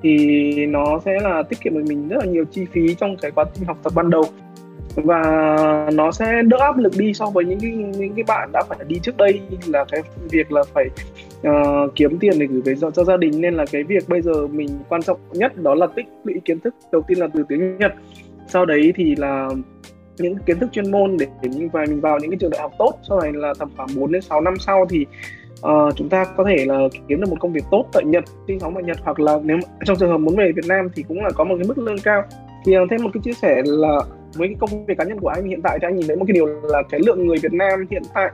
thì 0.03 0.65
nó 0.65 0.99
sẽ 1.05 1.19
là 1.21 1.43
tiết 1.49 1.61
kiệm 1.61 1.73
được 1.73 1.83
mình 1.87 2.07
rất 2.07 2.17
là 2.19 2.25
nhiều 2.25 2.45
chi 2.51 2.65
phí 2.71 2.95
trong 2.95 3.17
cái 3.17 3.31
quá 3.31 3.45
trình 3.53 3.65
học 3.65 3.77
tập 3.83 3.93
ban 3.95 4.09
đầu. 4.09 4.23
Và 4.95 5.21
nó 5.93 6.11
sẽ 6.11 6.41
đỡ 6.41 6.57
áp 6.59 6.77
lực 6.77 6.93
đi 6.97 7.13
so 7.13 7.25
với 7.25 7.45
những 7.45 7.59
cái 7.59 7.71
những 7.71 8.13
cái 8.15 8.23
bạn 8.27 8.49
đã 8.53 8.63
phải 8.69 8.77
đi 8.87 8.99
trước 9.03 9.17
đây, 9.17 9.41
là 9.67 9.85
cái 9.91 10.01
việc 10.31 10.51
là 10.51 10.63
phải 10.73 10.85
uh, 11.49 11.95
kiếm 11.95 12.17
tiền 12.19 12.33
để 12.39 12.45
gửi 12.45 12.61
về 12.61 12.75
cho, 12.81 12.91
cho 12.91 13.03
gia 13.03 13.17
đình. 13.17 13.41
Nên 13.41 13.53
là 13.53 13.65
cái 13.71 13.83
việc 13.83 14.09
bây 14.09 14.21
giờ 14.21 14.47
mình 14.47 14.69
quan 14.89 15.01
trọng 15.01 15.19
nhất 15.31 15.57
đó 15.57 15.75
là 15.75 15.87
tích 15.95 16.05
lũy 16.23 16.35
kiến 16.45 16.59
thức 16.59 16.75
đầu 16.91 17.01
tiên 17.07 17.19
là 17.19 17.27
từ 17.33 17.43
tiếng 17.49 17.77
Nhật. 17.77 17.93
Sau 18.47 18.65
đấy 18.65 18.93
thì 18.95 19.15
là 19.15 19.49
những 20.17 20.35
kiến 20.45 20.59
thức 20.59 20.69
chuyên 20.71 20.91
môn 20.91 21.17
để, 21.17 21.27
để 21.41 21.49
mình 21.49 21.69
vào 21.69 21.85
mình 21.89 22.01
vào 22.01 22.19
những 22.19 22.31
cái 22.31 22.37
trường 22.41 22.51
đại 22.51 22.61
học 22.61 22.71
tốt. 22.79 22.93
Sau 23.09 23.19
này 23.19 23.31
là 23.33 23.53
tầm 23.59 23.69
khoảng 23.77 23.89
4 23.95 24.11
đến 24.11 24.21
6 24.21 24.41
năm 24.41 24.53
sau 24.59 24.85
thì 24.89 25.05
uh, 25.55 25.95
chúng 25.95 26.09
ta 26.09 26.25
có 26.37 26.43
thể 26.43 26.65
là 26.65 26.79
kiếm 27.07 27.21
được 27.21 27.29
một 27.29 27.37
công 27.39 27.53
việc 27.53 27.63
tốt 27.71 27.85
tại 27.93 28.03
Nhật 28.05 28.23
sinh 28.47 28.59
sống 28.59 28.73
tại 28.73 28.83
Nhật. 28.83 28.97
Hoặc 29.03 29.19
là 29.19 29.39
nếu 29.43 29.57
trong 29.85 29.97
trường 29.97 30.09
hợp 30.09 30.17
muốn 30.17 30.35
về 30.35 30.51
Việt 30.55 30.65
Nam 30.67 30.89
thì 30.95 31.03
cũng 31.07 31.23
là 31.23 31.29
có 31.35 31.43
một 31.43 31.55
cái 31.57 31.67
mức 31.67 31.77
lương 31.77 31.99
cao. 32.03 32.23
Thì 32.65 32.77
uh, 32.77 32.87
thêm 32.91 33.03
một 33.03 33.09
cái 33.13 33.21
chia 33.23 33.33
sẻ 33.33 33.61
là 33.65 33.99
với 34.35 34.47
cái 34.47 34.57
công 34.59 34.85
việc 34.85 34.97
cá 34.97 35.03
nhân 35.03 35.19
của 35.19 35.27
anh 35.27 35.45
hiện 35.47 35.61
tại 35.61 35.77
thì 35.81 35.87
anh 35.87 35.95
nhìn 35.95 36.07
thấy 36.07 36.15
một 36.15 36.25
cái 36.27 36.33
điều 36.33 36.47
là 36.47 36.83
cái 36.89 36.99
lượng 37.05 37.27
người 37.27 37.37
Việt 37.43 37.53
Nam 37.53 37.85
hiện 37.91 38.03
tại 38.13 38.31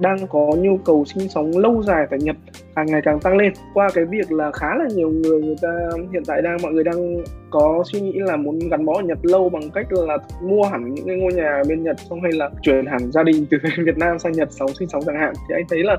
đang 0.00 0.26
có 0.26 0.50
nhu 0.58 0.76
cầu 0.76 1.04
sinh 1.04 1.28
sống 1.28 1.58
lâu 1.58 1.82
dài 1.82 2.06
tại 2.10 2.18
Nhật 2.22 2.36
càng 2.76 2.86
ngày 2.86 3.00
càng 3.04 3.20
tăng 3.20 3.36
lên. 3.36 3.52
Qua 3.74 3.88
cái 3.94 4.04
việc 4.04 4.32
là 4.32 4.50
khá 4.52 4.74
là 4.76 4.84
nhiều 4.94 5.10
người 5.10 5.42
người 5.42 5.56
ta 5.62 5.68
hiện 6.12 6.22
tại 6.26 6.42
đang, 6.42 6.56
mọi 6.62 6.72
người 6.72 6.84
đang 6.84 7.22
có 7.50 7.84
suy 7.92 8.00
nghĩ 8.00 8.12
là 8.14 8.36
muốn 8.36 8.58
gắn 8.70 8.84
bó 8.84 8.94
ở 8.94 9.02
Nhật 9.02 9.18
lâu 9.22 9.48
bằng 9.48 9.70
cách 9.74 9.86
là 9.90 10.18
mua 10.42 10.62
hẳn 10.62 10.94
những 10.94 11.06
cái 11.06 11.16
ngôi 11.16 11.32
nhà 11.32 11.62
bên 11.68 11.82
Nhật, 11.82 11.96
xong 12.10 12.22
hay 12.22 12.32
là 12.32 12.50
chuyển 12.62 12.86
hẳn 12.86 13.12
gia 13.12 13.22
đình 13.22 13.46
từ 13.50 13.58
Việt 13.84 13.98
Nam 13.98 14.18
sang 14.18 14.32
Nhật, 14.32 14.48
sống, 14.50 14.74
sinh 14.74 14.88
sống 14.88 15.02
chẳng 15.06 15.16
hạn. 15.16 15.34
Thì 15.48 15.54
anh 15.54 15.64
thấy 15.68 15.82
là 15.82 15.96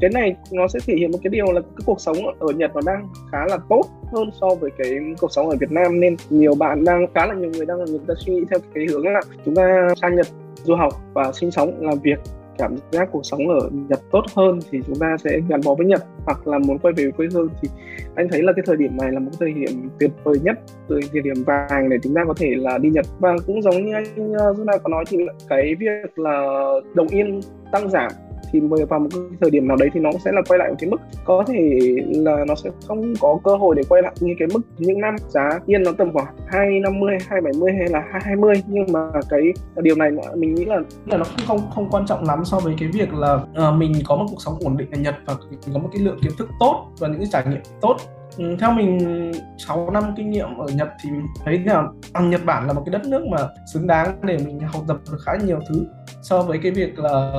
cái 0.00 0.10
này 0.14 0.36
nó 0.52 0.68
sẽ 0.68 0.78
thể 0.86 0.94
hiện 0.94 1.10
một 1.10 1.18
cái 1.22 1.30
điều 1.30 1.52
là 1.52 1.60
cái 1.60 1.82
cuộc 1.86 2.00
sống 2.00 2.16
ở 2.38 2.46
Nhật 2.56 2.70
nó 2.74 2.80
đang 2.86 3.08
khá 3.32 3.46
là 3.48 3.58
tốt 3.68 3.82
hơn 4.12 4.30
so 4.40 4.48
với 4.60 4.70
cái 4.78 4.90
cuộc 5.20 5.32
sống 5.32 5.50
ở 5.50 5.56
Việt 5.60 5.72
Nam 5.72 6.00
nên 6.00 6.16
nhiều 6.30 6.54
bạn 6.54 6.84
đang, 6.84 7.06
khá 7.14 7.26
là 7.26 7.34
nhiều 7.34 7.50
người 7.50 7.66
đang, 7.66 7.84
người 7.84 8.00
ta 8.08 8.14
suy 8.16 8.34
nghĩ 8.34 8.44
theo 8.50 8.58
cái 8.74 8.86
hướng 8.90 9.06
là 9.06 9.20
chúng 9.44 9.54
ta 9.54 9.88
sang 10.00 10.16
Nhật 10.16 10.26
du 10.64 10.74
học 10.74 10.92
và 11.14 11.32
sinh 11.32 11.50
sống, 11.50 11.72
làm 11.80 11.98
việc, 12.02 12.18
cảm 12.58 12.76
giác 12.90 13.08
cuộc 13.12 13.26
sống 13.26 13.48
ở 13.48 13.70
Nhật 13.88 14.00
tốt 14.10 14.22
hơn 14.36 14.58
thì 14.70 14.78
chúng 14.86 14.96
ta 14.96 15.16
sẽ 15.24 15.30
gắn 15.48 15.60
bó 15.64 15.74
với 15.74 15.86
Nhật. 15.86 16.04
Hoặc 16.24 16.48
là 16.48 16.58
muốn 16.58 16.78
quay 16.78 16.94
về 16.96 17.10
quê 17.16 17.26
hương 17.32 17.48
thì 17.62 17.68
anh 18.14 18.28
thấy 18.28 18.42
là 18.42 18.52
cái 18.56 18.62
thời 18.66 18.76
điểm 18.76 18.96
này 19.00 19.12
là 19.12 19.20
một 19.20 19.30
thời 19.40 19.52
điểm 19.52 19.88
tuyệt 20.00 20.10
vời 20.24 20.36
nhất 20.42 20.58
từ 20.88 21.00
thời 21.12 21.22
điểm 21.22 21.44
vàng 21.46 21.88
để 21.90 21.96
chúng 22.02 22.14
ta 22.14 22.24
có 22.26 22.34
thể 22.36 22.48
là 22.56 22.78
đi 22.78 22.90
Nhật. 22.90 23.06
Và 23.18 23.36
cũng 23.46 23.62
giống 23.62 23.86
như 23.86 23.92
anh 23.92 24.32
ờ, 24.32 24.52
Zuna 24.52 24.78
có 24.78 24.88
nói 24.88 25.04
thì 25.08 25.18
cái 25.48 25.74
việc 25.80 26.18
là 26.18 26.46
đồng 26.94 27.08
yên, 27.08 27.40
tăng 27.72 27.90
giảm 27.90 28.10
thì 28.52 28.60
vào 28.88 29.00
một 29.00 29.08
cái 29.10 29.20
thời 29.40 29.50
điểm 29.50 29.68
nào 29.68 29.76
đấy 29.76 29.88
thì 29.92 30.00
nó 30.00 30.10
sẽ 30.24 30.32
là 30.32 30.42
quay 30.48 30.58
lại 30.58 30.68
một 30.68 30.76
cái 30.78 30.90
mức. 30.90 31.00
Có 31.24 31.44
thể 31.46 31.80
là 32.14 32.44
nó 32.48 32.54
sẽ 32.54 32.70
không 32.88 33.14
có 33.20 33.38
cơ 33.44 33.56
hội 33.56 33.74
để 33.76 33.82
quay 33.88 34.02
lại 34.02 34.12
như 34.20 34.34
cái 34.38 34.48
mức 34.54 34.60
những 34.78 35.00
năm 35.00 35.16
giá 35.28 35.60
yên 35.66 35.82
nó 35.82 35.92
tầm 35.98 36.12
khoảng 36.12 36.34
hai 36.46 36.80
năm 36.80 37.00
mươi 37.00 37.18
hai 37.28 37.40
bảy 37.40 37.52
mươi 37.58 37.72
hay 37.78 37.88
là 37.88 38.04
hai 38.12 38.20
hai 38.24 38.36
mươi. 38.36 38.54
Nhưng 38.66 38.84
mà 38.92 39.10
cái 39.30 39.40
điều 39.76 39.96
này 39.96 40.10
mình 40.34 40.54
nghĩ 40.54 40.64
là 40.64 40.80
là 41.06 41.16
nó 41.16 41.24
cũng 41.24 41.46
không 41.46 41.60
không 41.74 41.90
quan 41.90 42.06
trọng 42.06 42.24
lắm 42.24 42.44
so 42.44 42.58
với 42.58 42.74
cái 42.80 42.88
việc 42.92 43.14
là 43.14 43.34
uh, 43.34 43.74
mình 43.76 43.92
có 44.04 44.16
một 44.16 44.26
cuộc 44.30 44.42
sống 44.44 44.54
ổn 44.60 44.76
định 44.76 44.90
ở 44.90 44.98
Nhật 44.98 45.14
và 45.26 45.34
có 45.74 45.78
một 45.78 45.88
cái 45.92 46.02
lượng 46.02 46.18
kiến 46.22 46.32
thức 46.38 46.48
tốt 46.60 46.86
và 46.98 47.08
những 47.08 47.18
cái 47.18 47.28
trải 47.32 47.44
nghiệm 47.46 47.60
tốt. 47.80 47.96
Ừ, 48.36 48.56
theo 48.60 48.72
mình 48.72 49.32
6 49.58 49.90
năm 49.90 50.04
kinh 50.16 50.30
nghiệm 50.30 50.58
ở 50.58 50.66
Nhật 50.74 50.88
thì 51.02 51.10
mình 51.10 51.26
thấy 51.44 51.58
là 51.58 51.84
Nhật 52.20 52.44
Bản 52.44 52.66
là 52.66 52.72
một 52.72 52.82
cái 52.86 52.92
đất 52.92 53.06
nước 53.06 53.26
mà 53.30 53.38
xứng 53.72 53.86
đáng 53.86 54.16
để 54.22 54.38
mình 54.46 54.60
học 54.60 54.82
tập 54.88 54.96
được 55.10 55.18
khá 55.24 55.32
nhiều 55.44 55.60
thứ 55.68 55.86
so 56.22 56.42
với 56.42 56.58
cái 56.62 56.72
việc 56.72 56.98
là 56.98 57.32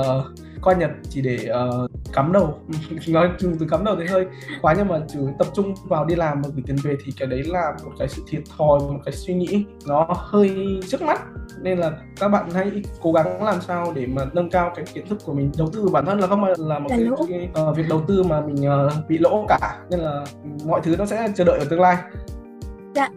coi 0.62 0.76
Nhật 0.76 0.92
chỉ 1.10 1.22
để 1.22 1.50
uh, 1.50 1.92
cắm 2.14 2.32
đầu. 2.32 2.60
Nói 3.08 3.30
chung 3.40 3.56
từ 3.60 3.66
cắm 3.70 3.84
đầu 3.84 3.96
thì 4.00 4.06
hơi 4.08 4.26
quá 4.62 4.74
nhưng 4.78 4.88
mà 4.88 5.00
chỉ 5.08 5.20
tập 5.40 5.48
trung 5.54 5.74
vào 5.88 6.06
đi 6.06 6.16
làm 6.16 6.42
và 6.42 6.50
gửi 6.54 6.64
tiền 6.68 6.76
về 6.84 6.98
thì 7.06 7.14
cái 7.18 7.28
đấy 7.28 7.44
là 7.44 7.74
một 7.84 7.92
cái 8.00 8.08
sự 8.08 8.22
thiệt 8.28 8.42
thòi 8.58 8.80
một 8.80 9.00
cái 9.06 9.12
suy 9.12 9.34
nghĩ 9.34 9.66
nó 9.88 10.08
hơi 10.10 10.80
trước 10.88 11.02
mắt. 11.02 11.22
Nên 11.62 11.78
là 11.78 11.92
các 12.20 12.28
bạn 12.28 12.52
hãy 12.52 12.72
cố 13.02 13.12
gắng 13.12 13.44
làm 13.44 13.62
sao 13.62 13.94
để 13.96 14.06
mà 14.06 14.26
nâng 14.34 14.50
cao 14.50 14.72
cái 14.76 14.86
kiến 14.94 15.08
thức 15.08 15.18
của 15.26 15.34
mình. 15.34 15.52
Đầu 15.58 15.70
tư 15.74 15.88
bản 15.92 16.06
thân 16.06 16.20
là 16.20 16.28
không 16.28 16.44
là 16.44 16.80
một 16.80 16.90
cái, 16.90 17.06
cái 17.30 17.50
uh, 17.70 17.78
việc 17.78 17.86
đầu 17.90 18.02
tư 18.08 18.24
mà 18.24 18.42
mình 18.42 18.70
uh, 18.88 19.10
bị 19.10 19.18
lỗ 19.18 19.46
cả. 19.48 19.80
Nên 19.90 20.00
là 20.00 20.26
mọi 20.66 20.82
thứ 20.84 20.96
nó 20.98 21.06
sẽ 21.06 21.28
chờ 21.36 21.44
đợi 21.44 21.60
ở 21.60 21.66
tương 21.70 21.82
lai. 21.82 21.98
Dạ 22.96 23.10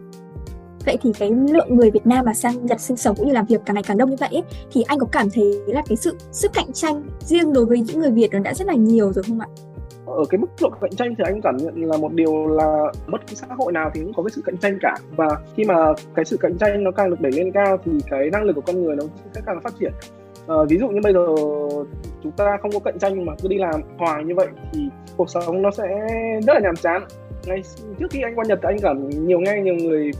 vậy 0.85 0.97
thì 1.01 1.11
cái 1.19 1.31
lượng 1.31 1.75
người 1.75 1.91
Việt 1.91 2.07
Nam 2.07 2.25
mà 2.25 2.33
sang 2.33 2.65
Nhật 2.65 2.79
sinh 2.79 2.97
sống 2.97 3.15
cũng 3.15 3.27
như 3.27 3.33
làm 3.33 3.45
việc 3.45 3.61
càng 3.65 3.73
ngày 3.73 3.83
càng 3.83 3.97
đông 3.97 4.09
như 4.09 4.15
vậy 4.19 4.29
ấy, 4.31 4.43
thì 4.71 4.83
anh 4.87 4.99
có 4.99 5.07
cảm 5.11 5.29
thấy 5.29 5.61
là 5.67 5.83
cái 5.87 5.97
sự 5.97 6.17
sức 6.31 6.51
cạnh 6.53 6.73
tranh 6.73 7.03
riêng 7.19 7.53
đối 7.53 7.65
với 7.65 7.79
những 7.79 7.99
người 7.99 8.11
Việt 8.11 8.27
nó 8.31 8.39
đã 8.39 8.53
rất 8.53 8.67
là 8.67 8.73
nhiều 8.73 9.13
rồi 9.13 9.23
không 9.23 9.39
ạ? 9.39 9.47
ở 10.05 10.23
cái 10.29 10.37
mức 10.37 10.47
độ 10.61 10.69
cạnh 10.81 10.95
tranh 10.97 11.15
thì 11.17 11.23
anh 11.27 11.41
cảm 11.41 11.57
nhận 11.57 11.83
là 11.83 11.97
một 11.97 12.13
điều 12.13 12.47
là 12.47 12.91
bất 13.07 13.21
cứ 13.27 13.35
xã 13.35 13.47
hội 13.57 13.71
nào 13.71 13.91
thì 13.93 14.01
cũng 14.01 14.13
có 14.13 14.23
cái 14.23 14.29
sự 14.29 14.41
cạnh 14.45 14.57
tranh 14.57 14.77
cả. 14.81 14.95
Và 15.15 15.27
khi 15.55 15.63
mà 15.65 15.75
cái 16.15 16.25
sự 16.25 16.37
cạnh 16.37 16.57
tranh 16.57 16.83
nó 16.83 16.91
càng 16.91 17.09
được 17.09 17.21
đẩy 17.21 17.31
lên 17.31 17.51
cao 17.51 17.77
thì 17.85 17.91
cái 18.09 18.29
năng 18.29 18.43
lực 18.43 18.53
của 18.53 18.61
con 18.61 18.83
người 18.83 18.95
nó 18.95 19.03
sẽ 19.35 19.41
càng 19.45 19.61
phát 19.63 19.73
triển. 19.79 19.93
À, 20.47 20.55
ví 20.69 20.77
dụ 20.77 20.87
như 20.87 20.99
bây 21.03 21.13
giờ 21.13 21.25
chúng 22.23 22.31
ta 22.37 22.57
không 22.61 22.71
có 22.71 22.79
cạnh 22.79 22.99
tranh 22.99 23.25
mà 23.25 23.33
cứ 23.41 23.47
đi 23.47 23.57
làm 23.57 23.81
hoài 23.97 24.23
như 24.23 24.35
vậy 24.35 24.47
thì 24.73 24.89
cuộc 25.17 25.29
sống 25.29 25.61
nó 25.61 25.71
sẽ 25.71 25.83
rất 26.47 26.53
là 26.53 26.59
nhàm 26.59 26.75
chán. 26.75 27.03
Ngay 27.45 27.61
trước 27.99 28.07
khi 28.11 28.21
anh 28.21 28.35
qua 28.35 28.45
Nhật 28.47 28.59
thì 28.61 28.67
anh 28.69 28.79
cảm 28.81 29.09
nhiều 29.09 29.39
nghe 29.39 29.61
nhiều 29.63 29.75
người 29.75 30.11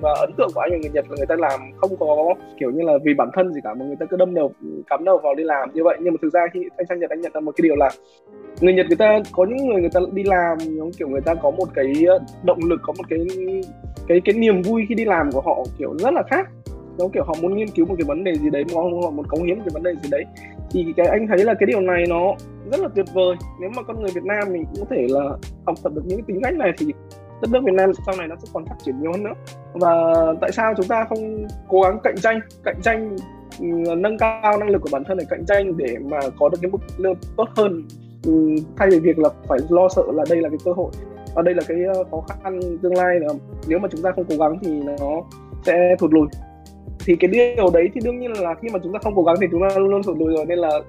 và 0.00 0.14
ấn 0.20 0.32
tượng 0.36 0.48
của 0.54 0.60
anh 0.60 0.72
là 0.72 0.78
người 0.78 0.90
Nhật 0.94 1.04
là 1.10 1.16
người 1.16 1.26
ta 1.26 1.36
làm 1.38 1.60
không 1.76 1.96
có 1.96 2.34
kiểu 2.60 2.70
như 2.70 2.82
là 2.82 2.92
vì 3.04 3.14
bản 3.14 3.30
thân 3.34 3.52
gì 3.52 3.60
cả, 3.64 3.74
mà 3.74 3.84
người 3.84 3.96
ta 4.00 4.06
cứ 4.06 4.16
đâm 4.16 4.34
đầu, 4.34 4.52
cắm 4.86 5.04
đầu 5.04 5.18
vào 5.22 5.34
đi 5.34 5.44
làm 5.44 5.70
như 5.74 5.84
vậy. 5.84 5.96
Nhưng 6.00 6.12
mà 6.12 6.18
thực 6.22 6.32
ra 6.32 6.40
khi 6.52 6.60
anh 6.76 6.86
sang 6.86 7.00
Nhật, 7.00 7.10
anh 7.10 7.20
nhận 7.20 7.32
ra 7.34 7.40
một 7.40 7.52
cái 7.56 7.62
điều 7.62 7.76
là 7.76 7.90
người 8.60 8.74
Nhật 8.74 8.86
người 8.88 8.96
ta, 8.96 9.18
có 9.32 9.44
những 9.44 9.68
người 9.68 9.80
người 9.80 9.90
ta 9.94 10.00
đi 10.12 10.22
làm, 10.22 10.58
giống 10.58 10.90
kiểu 10.98 11.08
người 11.08 11.20
ta 11.20 11.34
có 11.34 11.50
một 11.50 11.68
cái 11.74 11.92
ờ, 12.08 12.18
động 12.44 12.58
lực, 12.64 12.80
có 12.82 12.92
một 12.98 13.04
cái 13.10 13.18
cái 14.08 14.20
cái 14.24 14.34
niềm 14.34 14.62
vui 14.62 14.84
khi 14.88 14.94
đi 14.94 15.04
làm 15.04 15.30
của 15.32 15.40
họ 15.40 15.64
kiểu 15.78 15.94
rất 15.98 16.14
là 16.14 16.22
khác. 16.30 16.48
Giống 16.98 17.10
kiểu 17.10 17.24
họ 17.24 17.34
muốn 17.42 17.56
nghiên 17.56 17.68
cứu 17.68 17.86
một 17.86 17.94
cái 17.98 18.04
vấn 18.08 18.24
đề 18.24 18.34
gì 18.34 18.50
đấy 18.50 18.64
họ 18.74 18.82
muốn 18.82 19.26
cống 19.28 19.42
hiến 19.42 19.58
một 19.58 19.64
cái 19.66 19.70
vấn 19.74 19.82
đề 19.82 19.92
gì 20.02 20.08
đấy. 20.10 20.24
Thì 20.70 20.86
cái 20.96 21.06
anh 21.06 21.26
thấy 21.26 21.44
là 21.44 21.54
cái 21.54 21.66
điều 21.66 21.80
này 21.80 22.04
nó 22.08 22.34
rất 22.72 22.80
là 22.80 22.88
tuyệt 22.94 23.06
vời. 23.14 23.36
Nếu 23.60 23.70
mà 23.76 23.82
con 23.82 24.00
người 24.00 24.10
Việt 24.14 24.24
Nam 24.24 24.52
mình 24.52 24.64
cũng 24.64 24.84
có 24.88 24.96
thể 24.96 25.06
là 25.08 25.24
học 25.66 25.76
tập 25.82 25.92
được 25.94 26.02
những 26.04 26.18
cái 26.18 26.24
tính 26.26 26.40
cách 26.42 26.54
này 26.54 26.72
thì 26.78 26.86
đất 27.42 27.50
nước 27.50 27.60
Việt 27.64 27.74
Nam 27.74 27.90
sau 28.06 28.14
này 28.18 28.28
nó 28.28 28.36
sẽ 28.38 28.48
còn 28.52 28.66
phát 28.66 28.74
triển 28.84 29.00
nhiều 29.00 29.12
hơn 29.12 29.22
nữa. 29.24 29.34
Và 29.72 30.14
tại 30.40 30.52
sao 30.52 30.74
chúng 30.76 30.86
ta 30.86 31.06
không 31.08 31.46
cố 31.68 31.80
gắng 31.82 31.98
cạnh 32.04 32.16
tranh 32.16 32.40
cạnh 32.64 32.80
tranh 32.82 33.16
ừ, 33.60 33.66
nâng 33.96 34.18
cao 34.18 34.58
năng 34.58 34.70
lực 34.70 34.82
của 34.82 34.88
bản 34.92 35.04
thân 35.04 35.18
để 35.18 35.24
cạnh 35.30 35.44
tranh 35.46 35.76
để 35.76 35.96
mà 36.10 36.18
có 36.38 36.48
được 36.48 36.58
cái 36.62 36.70
mức 36.70 36.78
lương 36.96 37.14
tốt 37.36 37.48
hơn? 37.56 37.82
Ừ, 38.24 38.54
thay 38.76 38.90
vì 38.90 39.00
việc 39.00 39.18
là 39.18 39.28
phải 39.48 39.58
lo 39.68 39.88
sợ 39.88 40.02
là 40.12 40.24
đây 40.30 40.40
là 40.40 40.48
cái 40.48 40.58
cơ 40.64 40.72
hội 40.72 40.90
và 41.34 41.42
đây 41.42 41.54
là 41.54 41.62
cái 41.68 41.78
ờ, 41.94 42.04
khó 42.10 42.24
khăn 42.42 42.60
tương 42.82 42.96
lai 42.96 43.18
nếu 43.66 43.78
mà 43.78 43.88
chúng 43.92 44.02
ta 44.02 44.10
không 44.16 44.24
cố 44.28 44.36
gắng 44.36 44.58
thì 44.62 44.80
nó 44.98 45.22
sẽ 45.62 45.96
thụt 45.98 46.12
lùi 46.12 46.26
thì 47.04 47.16
cái 47.16 47.30
điều 47.30 47.70
đấy 47.74 47.90
thì 47.94 48.00
đương 48.04 48.18
nhiên 48.18 48.32
là 48.32 48.54
khi 48.54 48.68
mà 48.72 48.78
chúng 48.82 48.92
ta 48.92 48.98
không 49.02 49.16
cố 49.16 49.22
gắng 49.22 49.36
thì 49.40 49.46
chúng 49.50 49.60
ta 49.60 49.78
luôn 49.78 49.90
luôn 49.90 50.02
thụt 50.02 50.16
lùi 50.18 50.34
rồi. 50.34 50.44
Nên 50.46 50.58
là 50.58 50.80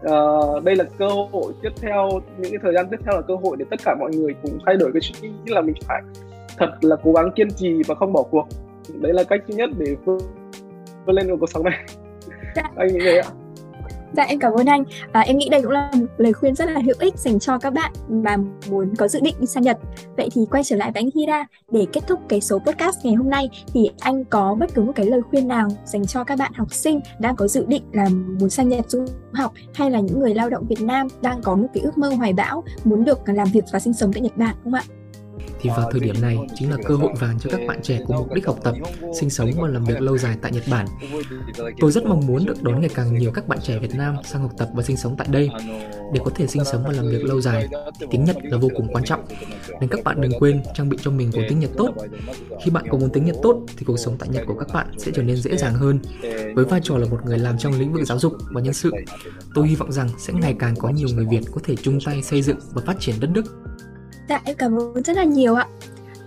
uh, 0.00 0.64
đây 0.64 0.76
là 0.76 0.84
cơ 0.98 1.08
hội 1.32 1.52
tiếp 1.62 1.70
theo 1.80 2.08
những 2.38 2.50
cái 2.50 2.58
thời 2.62 2.74
gian 2.74 2.86
tiếp 2.90 2.96
theo 3.04 3.14
là 3.14 3.22
cơ 3.28 3.34
hội 3.42 3.56
để 3.56 3.64
tất 3.70 3.80
cả 3.84 3.96
mọi 4.00 4.10
người 4.14 4.34
cùng 4.42 4.58
thay 4.66 4.76
đổi 4.76 4.90
cái 4.92 5.00
suy 5.00 5.28
nghĩ 5.28 5.34
là 5.46 5.60
mình 5.60 5.74
phải 5.88 6.02
thật 6.58 6.70
là 6.80 6.96
cố 7.02 7.12
gắng 7.12 7.30
kiên 7.36 7.48
trì 7.50 7.82
và 7.86 7.94
không 7.94 8.12
bỏ 8.12 8.22
cuộc. 8.30 8.46
Đấy 9.00 9.12
là 9.12 9.24
cách 9.24 9.40
duy 9.48 9.54
nhất 9.54 9.70
để 9.78 9.96
vươn 10.04 10.20
lên 11.06 11.28
được 11.28 11.36
cuộc 11.40 11.50
sống 11.50 11.64
này. 11.64 11.78
Dạ. 12.56 12.62
anh 12.76 12.88
nghĩ 12.88 12.98
vậy 13.04 13.18
ạ 13.18 13.39
Dạ 14.12 14.22
em 14.22 14.38
cảm 14.38 14.52
ơn 14.52 14.66
anh. 14.66 14.84
À, 15.12 15.20
em 15.20 15.38
nghĩ 15.38 15.48
đây 15.48 15.62
cũng 15.62 15.70
là 15.70 15.90
một 15.94 16.06
lời 16.18 16.32
khuyên 16.32 16.54
rất 16.54 16.70
là 16.70 16.80
hữu 16.84 16.94
ích 16.98 17.18
dành 17.18 17.38
cho 17.38 17.58
các 17.58 17.72
bạn 17.72 17.92
mà 18.08 18.36
muốn 18.70 18.96
có 18.96 19.08
dự 19.08 19.20
định 19.20 19.34
đi 19.40 19.46
sang 19.46 19.62
Nhật. 19.62 19.78
Vậy 20.16 20.28
thì 20.32 20.46
quay 20.50 20.64
trở 20.64 20.76
lại 20.76 20.90
với 20.94 21.02
anh 21.02 21.10
Hira 21.14 21.46
để 21.70 21.86
kết 21.92 22.00
thúc 22.06 22.20
cái 22.28 22.40
số 22.40 22.58
podcast 22.58 23.04
ngày 23.04 23.14
hôm 23.14 23.30
nay 23.30 23.50
thì 23.74 23.90
anh 24.00 24.24
có 24.24 24.56
bất 24.60 24.74
cứ 24.74 24.82
một 24.82 24.92
cái 24.94 25.06
lời 25.06 25.20
khuyên 25.30 25.48
nào 25.48 25.68
dành 25.84 26.06
cho 26.06 26.24
các 26.24 26.38
bạn 26.38 26.52
học 26.54 26.74
sinh 26.74 27.00
đang 27.18 27.36
có 27.36 27.48
dự 27.48 27.64
định 27.66 27.82
là 27.92 28.08
muốn 28.40 28.50
sang 28.50 28.68
Nhật 28.68 28.90
du 28.90 29.04
học 29.32 29.52
hay 29.74 29.90
là 29.90 30.00
những 30.00 30.20
người 30.20 30.34
lao 30.34 30.50
động 30.50 30.66
Việt 30.68 30.80
Nam 30.80 31.08
đang 31.22 31.42
có 31.42 31.54
một 31.54 31.68
cái 31.74 31.82
ước 31.82 31.98
mơ 31.98 32.08
hoài 32.08 32.32
bão 32.32 32.64
muốn 32.84 33.04
được 33.04 33.18
làm 33.26 33.48
việc 33.52 33.64
và 33.72 33.78
sinh 33.78 33.92
sống 33.92 34.12
tại 34.12 34.22
Nhật 34.22 34.36
Bản 34.36 34.56
không 34.64 34.74
ạ? 34.74 34.82
Thì 35.60 35.70
vào 35.70 35.90
thời 35.90 36.00
điểm 36.00 36.20
này 36.20 36.38
chính 36.54 36.70
là 36.70 36.76
cơ 36.86 36.94
hội 36.94 37.12
vàng 37.20 37.38
cho 37.38 37.50
các 37.50 37.60
bạn 37.68 37.80
trẻ 37.82 38.00
có 38.08 38.16
mục 38.16 38.34
đích 38.34 38.46
học 38.46 38.58
tập, 38.64 38.74
sinh 39.20 39.30
sống 39.30 39.50
và 39.56 39.68
làm 39.68 39.84
việc 39.84 40.00
lâu 40.00 40.18
dài 40.18 40.36
tại 40.42 40.52
Nhật 40.52 40.64
Bản. 40.70 40.86
Tôi 41.80 41.92
rất 41.92 42.04
mong 42.04 42.26
muốn 42.26 42.44
được 42.46 42.62
đón 42.62 42.80
ngày 42.80 42.90
càng 42.94 43.18
nhiều 43.18 43.30
các 43.32 43.48
bạn 43.48 43.58
trẻ 43.62 43.78
Việt 43.78 43.94
Nam 43.94 44.14
sang 44.24 44.42
học 44.42 44.50
tập 44.58 44.68
và 44.74 44.82
sinh 44.82 44.96
sống 44.96 45.16
tại 45.18 45.26
đây. 45.30 45.50
Để 46.12 46.20
có 46.24 46.30
thể 46.34 46.46
sinh 46.46 46.64
sống 46.64 46.82
và 46.84 46.92
làm 46.92 47.08
việc 47.08 47.24
lâu 47.24 47.40
dài, 47.40 47.68
tiếng 48.10 48.24
Nhật 48.24 48.36
là 48.42 48.58
vô 48.58 48.68
cùng 48.76 48.88
quan 48.92 49.04
trọng. 49.04 49.24
Nên 49.80 49.90
các 49.90 50.04
bạn 50.04 50.20
đừng 50.20 50.32
quên 50.38 50.62
trang 50.74 50.88
bị 50.88 50.96
cho 51.02 51.10
mình 51.10 51.30
vốn 51.30 51.44
tiếng 51.48 51.60
Nhật 51.60 51.70
tốt. 51.76 51.94
Khi 52.64 52.70
bạn 52.70 52.84
có 52.90 52.98
vốn 52.98 53.10
tiếng 53.10 53.24
Nhật 53.24 53.36
tốt 53.42 53.60
thì 53.76 53.84
cuộc 53.84 53.96
sống 53.96 54.16
tại 54.18 54.28
Nhật 54.28 54.44
của 54.46 54.54
các 54.54 54.68
bạn 54.74 54.86
sẽ 54.98 55.12
trở 55.14 55.22
nên 55.22 55.36
dễ 55.36 55.56
dàng 55.56 55.74
hơn. 55.74 55.98
Với 56.54 56.64
vai 56.64 56.80
trò 56.84 56.98
là 56.98 57.06
một 57.06 57.18
người 57.24 57.38
làm 57.38 57.58
trong 57.58 57.80
lĩnh 57.80 57.92
vực 57.92 58.06
giáo 58.06 58.18
dục 58.18 58.32
và 58.50 58.60
nhân 58.60 58.74
sự, 58.74 58.92
tôi 59.54 59.68
hy 59.68 59.74
vọng 59.74 59.92
rằng 59.92 60.08
sẽ 60.18 60.32
ngày 60.32 60.56
càng 60.58 60.76
có 60.76 60.88
nhiều 60.88 61.08
người 61.14 61.26
Việt 61.30 61.42
có 61.54 61.60
thể 61.64 61.76
chung 61.76 61.98
tay 62.04 62.22
xây 62.22 62.42
dựng 62.42 62.58
và 62.72 62.82
phát 62.86 62.96
triển 63.00 63.14
đất 63.20 63.30
nước 63.30 63.44
Dạ 64.30 64.40
em 64.44 64.56
cảm 64.56 64.76
ơn 64.78 65.02
rất 65.02 65.16
là 65.16 65.24
nhiều 65.24 65.54
ạ. 65.54 65.66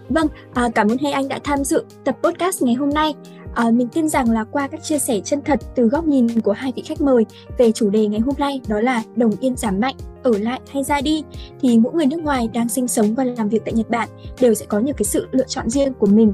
Vâng, 0.10 0.28
à, 0.54 0.70
cảm 0.76 0.88
ơn 0.88 0.98
hai 0.98 1.12
anh 1.12 1.28
đã 1.28 1.39
tham 1.44 1.63
dự 1.63 1.84
tập 2.04 2.18
podcast 2.24 2.63
ngày 2.63 2.74
hôm 2.74 2.89
nay. 2.89 3.13
À, 3.56 3.72
mình 3.72 3.88
tin 3.88 4.10
rằng 4.10 4.32
là 4.32 4.44
qua 4.44 4.68
các 4.68 4.84
chia 4.84 5.00
sẻ 5.00 5.20
chân 5.26 5.42
thật 5.46 5.60
từ 5.76 5.88
góc 5.88 6.06
nhìn 6.06 6.42
của 6.42 6.52
hai 6.52 6.74
vị 6.76 6.82
khách 6.86 7.02
mời 7.02 7.26
về 7.58 7.72
chủ 7.72 7.89
đề 7.89 8.08
ngày 8.08 8.20
hôm 8.20 8.36
nay 8.38 8.62
đó 8.68 8.80
là 8.80 9.04
đồng 9.16 9.32
yên 9.39 9.56
giảm 9.56 9.80
mạnh, 9.80 9.96
ở 10.24 10.38
lại 10.38 10.60
hay 10.72 10.84
ra 10.84 11.02
đi 11.02 11.24
thì 11.62 11.78
mỗi 11.78 11.94
người 11.94 12.06
nước 12.06 12.24
ngoài 12.24 12.50
đang 12.54 12.70
sinh 12.70 12.88
sống 12.88 13.16
và 13.16 13.24
làm 13.24 13.50
việc 13.50 13.62
tại 13.66 13.74
Nhật 13.74 13.89
Bản 13.89 14.10
đều 14.42 14.54
sẽ 14.54 14.66
có 14.66 14.80
nhiều 14.80 14.94
cái 14.98 15.06
sự 15.06 15.28
lựa 15.32 15.48
chọn 15.48 15.70
riêng 15.70 15.94
của 15.94 16.08
mình. 16.08 16.34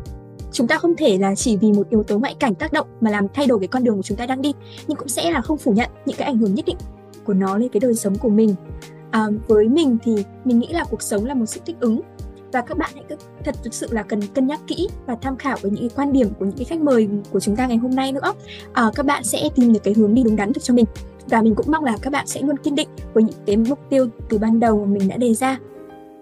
Chúng 0.51 0.67
ta 0.67 0.77
không 0.77 0.95
thể 0.95 1.17
là 1.17 1.35
chỉ 1.35 1.57
vì 1.57 1.71
một 1.71 1.89
yếu 1.89 2.03
tố 2.03 2.19
ngoại 2.19 2.35
cảnh 2.39 2.55
tác 2.55 2.73
động 2.73 2.87
mà 3.01 3.11
làm 3.11 3.27
thay 3.33 3.47
đổi 3.47 3.59
cái 3.59 3.67
con 3.67 3.83
đường 3.83 3.95
của 3.95 4.03
chúng 4.03 4.17
ta 4.17 4.25
đang 4.25 4.41
đi, 4.41 4.53
nhưng 4.87 4.97
cũng 4.97 5.07
sẽ 5.07 5.31
là 5.31 5.41
không 5.41 5.57
phủ 5.57 5.71
nhận 5.71 5.89
những 6.05 6.17
cái 6.17 6.25
ảnh 6.25 6.37
hưởng 6.37 6.55
nhất 6.55 6.65
định 6.65 6.77
của 7.25 7.33
nó 7.33 7.57
lên 7.57 7.69
cái 7.69 7.79
đời 7.79 7.95
sống 7.95 8.17
của 8.17 8.29
mình 8.29 8.55
à, 9.11 9.27
với 9.47 9.67
mình 9.67 9.97
thì 10.03 10.25
mình 10.45 10.59
nghĩ 10.59 10.67
là 10.71 10.83
cuộc 10.83 11.01
sống 11.01 11.25
là 11.25 11.33
một 11.33 11.45
sự 11.45 11.61
thích 11.65 11.75
ứng. 11.79 12.01
Và 12.51 12.61
các 12.61 12.77
bạn 12.77 12.91
hãy 12.93 13.03
thật 13.45 13.55
thực 13.63 13.73
sự 13.73 13.87
là 13.91 14.03
cần 14.03 14.21
cân 14.21 14.47
nhắc 14.47 14.59
kỹ 14.67 14.87
và 15.05 15.15
tham 15.21 15.37
khảo 15.37 15.57
với 15.61 15.71
những 15.71 15.89
cái 15.89 15.89
quan 15.95 16.13
điểm 16.13 16.29
của 16.39 16.45
những 16.45 16.57
cái 16.57 16.65
khách 16.65 16.81
mời 16.81 17.09
của 17.31 17.39
chúng 17.39 17.55
ta 17.55 17.67
ngày 17.67 17.77
hôm 17.77 17.95
nay 17.95 18.11
nữa. 18.11 18.33
À, 18.73 18.91
các 18.95 19.05
bạn 19.05 19.23
sẽ 19.23 19.49
tìm 19.55 19.73
được 19.73 19.79
cái 19.83 19.93
hướng 19.93 20.13
đi 20.13 20.23
đúng 20.23 20.35
đắn 20.35 20.53
được 20.53 20.61
cho 20.63 20.73
mình. 20.73 20.85
Và 21.27 21.41
mình 21.41 21.55
cũng 21.55 21.65
mong 21.69 21.83
là 21.83 21.97
các 22.01 22.13
bạn 22.13 22.27
sẽ 22.27 22.41
luôn 22.41 22.57
kiên 22.57 22.75
định 22.75 22.89
với 23.13 23.23
những 23.23 23.35
cái 23.45 23.57
mục 23.57 23.79
tiêu 23.89 24.07
từ 24.29 24.37
ban 24.37 24.59
đầu 24.59 24.85
mà 24.85 24.85
mình 24.85 25.07
đã 25.07 25.17
đề 25.17 25.33
ra. 25.33 25.59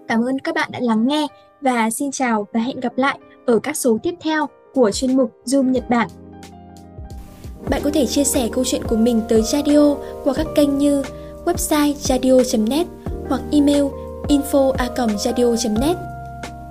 Cảm 0.07 0.23
ơn 0.25 0.39
các 0.39 0.55
bạn 0.55 0.69
đã 0.71 0.79
lắng 0.79 1.07
nghe 1.07 1.27
và 1.61 1.89
xin 1.89 2.11
chào 2.11 2.47
và 2.53 2.59
hẹn 2.59 2.79
gặp 2.79 2.93
lại 2.95 3.19
ở 3.45 3.59
các 3.59 3.77
số 3.77 3.97
tiếp 4.03 4.15
theo 4.21 4.47
của 4.73 4.91
chuyên 4.91 5.17
mục 5.17 5.31
Zoom 5.45 5.71
Nhật 5.71 5.89
Bản. 5.89 6.07
Bạn 7.69 7.81
có 7.83 7.89
thể 7.93 8.05
chia 8.05 8.23
sẻ 8.23 8.49
câu 8.51 8.63
chuyện 8.63 8.81
của 8.87 8.95
mình 8.95 9.21
tới 9.29 9.41
Radio 9.41 9.95
qua 10.23 10.33
các 10.33 10.47
kênh 10.55 10.77
như 10.77 11.03
website 11.47 11.93
radio.net 11.93 12.87
hoặc 13.29 13.41
email 13.51 13.83
info@radio.net. 14.27 15.97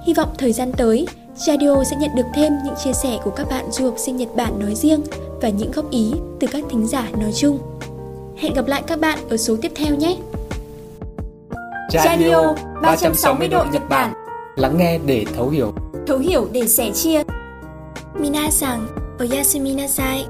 Hy 0.07 0.15
vọng 0.15 0.29
thời 0.39 0.53
gian 0.53 0.73
tới, 0.73 1.07
Radio 1.35 1.85
sẽ 1.85 1.97
nhận 2.01 2.11
được 2.17 2.27
thêm 2.35 2.53
những 2.65 2.75
chia 2.85 2.93
sẻ 2.93 3.19
của 3.25 3.31
các 3.31 3.47
bạn 3.51 3.65
du 3.71 3.85
học 3.85 3.95
sinh 3.99 4.17
Nhật 4.17 4.29
Bản 4.37 4.59
nói 4.59 4.75
riêng 4.75 5.01
và 5.43 5.49
những 5.49 5.71
góp 5.71 5.91
ý 5.91 6.13
từ 6.41 6.47
các 6.47 6.65
thính 6.71 6.87
giả 6.89 7.09
nói 7.21 7.33
chung. 7.37 7.59
Hẹn 8.37 8.55
gặp 8.55 8.67
lại 8.67 8.83
các 8.87 9.01
bạn 9.01 9.19
ở 9.31 9.37
số 9.37 9.57
tiếp 9.63 9.73
theo 9.75 9.95
nhé! 9.95 10.17
Radio 12.05 12.55
360 12.83 13.49
độ 13.49 13.65
Nhật 13.73 13.83
Bản 13.89 14.13
Lắng 14.57 14.79
nghe 14.79 14.99
để 15.07 15.25
thấu 15.37 15.49
hiểu 15.49 15.73
Thấu 16.07 16.19
hiểu 16.19 16.49
để 16.53 16.69
sẻ 16.69 16.91
chia 16.95 17.23
Minasan, 18.15 18.87
oyasumi 19.19 19.75
nasai 19.75 20.27